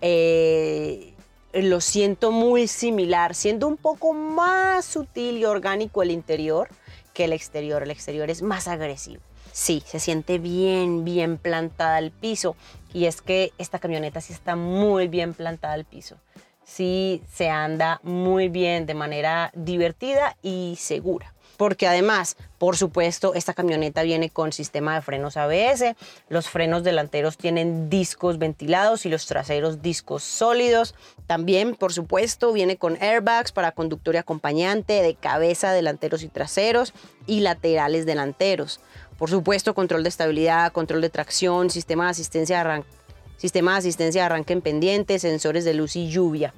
eh, 0.00 1.14
lo 1.52 1.80
siento 1.80 2.32
muy 2.32 2.66
similar, 2.66 3.36
siendo 3.36 3.68
un 3.68 3.76
poco 3.76 4.12
más 4.12 4.84
sutil 4.84 5.38
y 5.38 5.44
orgánico 5.44 6.02
el 6.02 6.10
interior 6.10 6.68
que 7.12 7.26
el 7.26 7.32
exterior. 7.32 7.84
El 7.84 7.92
exterior 7.92 8.28
es 8.28 8.42
más 8.42 8.66
agresivo 8.66 9.20
sí, 9.54 9.84
se 9.86 10.00
siente 10.00 10.38
bien, 10.38 11.04
bien 11.04 11.38
plantada 11.38 11.96
al 11.96 12.10
piso. 12.10 12.56
Y 12.92 13.06
es 13.06 13.22
que 13.22 13.52
esta 13.56 13.78
camioneta 13.78 14.20
sí 14.20 14.32
está 14.32 14.56
muy 14.56 15.08
bien 15.08 15.32
plantada 15.32 15.74
al 15.74 15.84
piso. 15.84 16.16
Sí 16.64 17.22
se 17.32 17.48
anda 17.48 18.00
muy 18.02 18.48
bien 18.48 18.84
de 18.84 18.94
manera 18.94 19.52
divertida 19.54 20.36
y 20.42 20.76
segura. 20.78 21.33
Porque 21.56 21.86
además, 21.86 22.36
por 22.58 22.76
supuesto, 22.76 23.34
esta 23.34 23.54
camioneta 23.54 24.02
viene 24.02 24.30
con 24.30 24.52
sistema 24.52 24.94
de 24.94 25.02
frenos 25.02 25.36
ABS. 25.36 25.94
Los 26.28 26.48
frenos 26.48 26.82
delanteros 26.82 27.36
tienen 27.36 27.88
discos 27.90 28.38
ventilados 28.38 29.06
y 29.06 29.08
los 29.08 29.26
traseros 29.26 29.82
discos 29.82 30.22
sólidos. 30.22 30.94
También, 31.26 31.74
por 31.74 31.92
supuesto, 31.92 32.52
viene 32.52 32.76
con 32.76 33.00
airbags 33.00 33.52
para 33.52 33.72
conductor 33.72 34.14
y 34.14 34.18
acompañante 34.18 35.02
de 35.02 35.14
cabeza, 35.14 35.72
delanteros 35.72 36.22
y 36.22 36.28
traseros 36.28 36.92
y 37.26 37.40
laterales 37.40 38.06
delanteros. 38.06 38.80
Por 39.18 39.30
supuesto, 39.30 39.74
control 39.74 40.02
de 40.02 40.08
estabilidad, 40.08 40.72
control 40.72 41.00
de 41.00 41.10
tracción, 41.10 41.70
sistema 41.70 42.04
de 42.04 42.10
asistencia 42.10 42.56
de 42.56 42.60
arranque, 42.60 42.88
sistema 43.36 43.72
de 43.72 43.78
asistencia 43.78 44.22
de 44.22 44.26
arranque 44.26 44.52
en 44.52 44.60
pendiente, 44.60 45.18
sensores 45.18 45.64
de 45.64 45.74
luz 45.74 45.94
y 45.94 46.08
lluvia. 46.08 46.52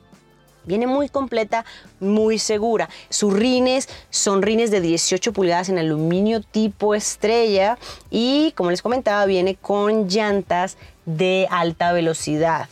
Viene 0.66 0.86
muy 0.86 1.08
completa, 1.08 1.64
muy 2.00 2.38
segura. 2.38 2.88
Sus 3.08 3.32
rines 3.32 3.88
son 4.10 4.42
rines 4.42 4.70
de 4.70 4.80
18 4.80 5.32
pulgadas 5.32 5.68
en 5.68 5.78
aluminio 5.78 6.42
tipo 6.42 6.94
estrella 6.94 7.78
y, 8.10 8.52
como 8.52 8.70
les 8.70 8.82
comentaba, 8.82 9.24
viene 9.26 9.54
con 9.54 10.08
llantas 10.08 10.76
de 11.04 11.46
alta 11.50 11.92
velocidad. 11.92 12.68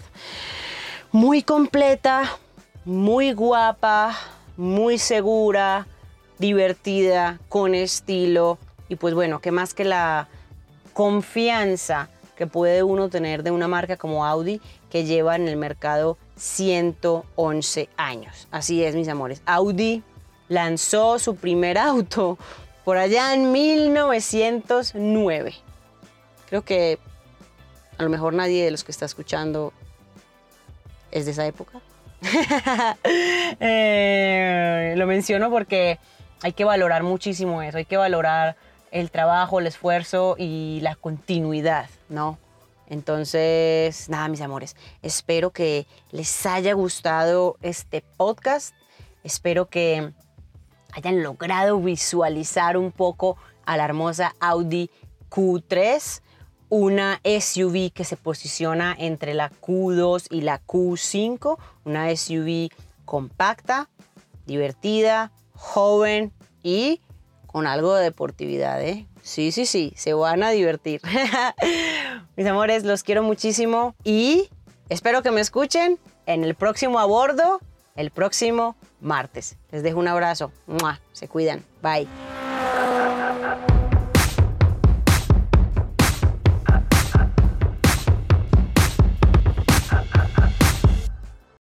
Muy 1.12 1.42
completa, 1.42 2.37
muy 2.85 3.33
guapa, 3.33 4.16
muy 4.57 4.98
segura, 4.98 5.87
divertida, 6.38 7.38
con 7.48 7.74
estilo 7.74 8.59
y 8.88 8.96
pues 8.96 9.14
bueno, 9.14 9.40
¿qué 9.40 9.50
más 9.50 9.72
que 9.72 9.85
la 9.85 10.28
confianza 10.92 12.09
que 12.37 12.46
puede 12.46 12.83
uno 12.83 13.09
tener 13.09 13.42
de 13.42 13.50
una 13.50 13.68
marca 13.68 13.96
como 13.96 14.26
Audi 14.26 14.61
que 14.94 15.04
lleva 15.04 15.35
en 15.35 15.48
el 15.48 15.57
mercado 15.57 16.16
111 16.37 17.88
años? 17.96 18.46
Así 18.52 18.85
es, 18.85 18.94
mis 18.94 19.09
amores. 19.09 19.42
Audi 19.44 20.04
lanzó 20.46 21.18
su 21.18 21.35
primer 21.35 21.78
auto 21.78 22.38
por 22.85 22.96
allá 22.96 23.35
en 23.35 23.50
1909. 23.50 25.52
Creo 26.48 26.62
que 26.62 27.00
a 27.98 28.04
lo 28.04 28.09
mejor 28.09 28.35
nadie 28.35 28.64
de 28.64 28.70
los 28.70 28.85
que 28.85 28.92
está 28.92 29.04
escuchando 29.04 29.72
es 31.11 31.24
de 31.24 31.33
esa 31.33 31.44
época. 31.44 31.80
Eh, 33.61 34.94
lo 34.96 35.09
menciono 35.09 35.50
porque 35.50 35.98
hay 36.40 36.52
que 36.52 36.64
valorar 36.64 37.02
muchísimo 37.02 37.62
eso, 37.62 37.78
hay 37.78 37.85
que 37.85 37.96
valorar 37.96 38.54
el 38.92 39.11
trabajo, 39.11 39.59
el 39.59 39.66
esfuerzo 39.66 40.37
y 40.38 40.78
la 40.83 40.94
continuidad, 40.94 41.90
¿no? 42.09 42.38
Entonces, 42.88 44.09
nada, 44.09 44.29
mis 44.29 44.40
amores, 44.40 44.77
espero 45.03 45.51
que 45.51 45.87
les 46.11 46.44
haya 46.47 46.75
gustado 46.75 47.57
este 47.62 48.03
podcast, 48.16 48.75
espero 49.23 49.66
que 49.66 50.12
hayan 50.92 51.23
logrado 51.23 51.81
visualizar 51.81 52.77
un 52.77 52.92
poco 52.92 53.37
a 53.64 53.77
la 53.77 53.85
hermosa 53.85 54.35
Audi 54.40 54.90
Q3, 55.31 56.20
una 56.68 57.20
SUV 57.25 57.92
que 57.92 58.05
se 58.05 58.16
posiciona 58.16 58.94
entre 58.99 59.35
la 59.35 59.51
Q2 59.51 60.27
y 60.31 60.42
la 60.42 60.62
Q5, 60.64 61.59
una 61.85 62.14
SUV 62.14 62.68
compacta, 63.05 63.88
divertida, 64.47 65.33
joven 65.55 66.33
y 66.62 67.01
con 67.47 67.66
algo 67.66 67.94
de 67.94 68.05
deportividad, 68.05 68.83
¿eh? 68.83 69.07
Sí, 69.25 69.53
sí, 69.53 69.65
sí, 69.65 69.95
se 69.97 70.13
van 70.13 70.43
a 70.43 70.51
divertir. 70.51 71.01
Mis 72.37 72.47
amores, 72.47 72.85
los 72.85 73.03
quiero 73.03 73.23
muchísimo 73.23 73.95
y 74.05 74.51
espero 74.91 75.23
que 75.23 75.31
me 75.31 75.41
escuchen 75.41 75.99
en 76.27 76.45
el 76.45 76.55
próximo 76.55 76.99
a 76.99 77.07
bordo, 77.07 77.59
el 77.97 78.11
próximo 78.11 78.77
martes. 79.01 79.57
Les 79.73 79.83
dejo 79.83 79.99
un 79.99 80.09
abrazo. 80.09 80.53
Se 81.13 81.27
cuidan. 81.27 81.65
Bye. 81.83 82.07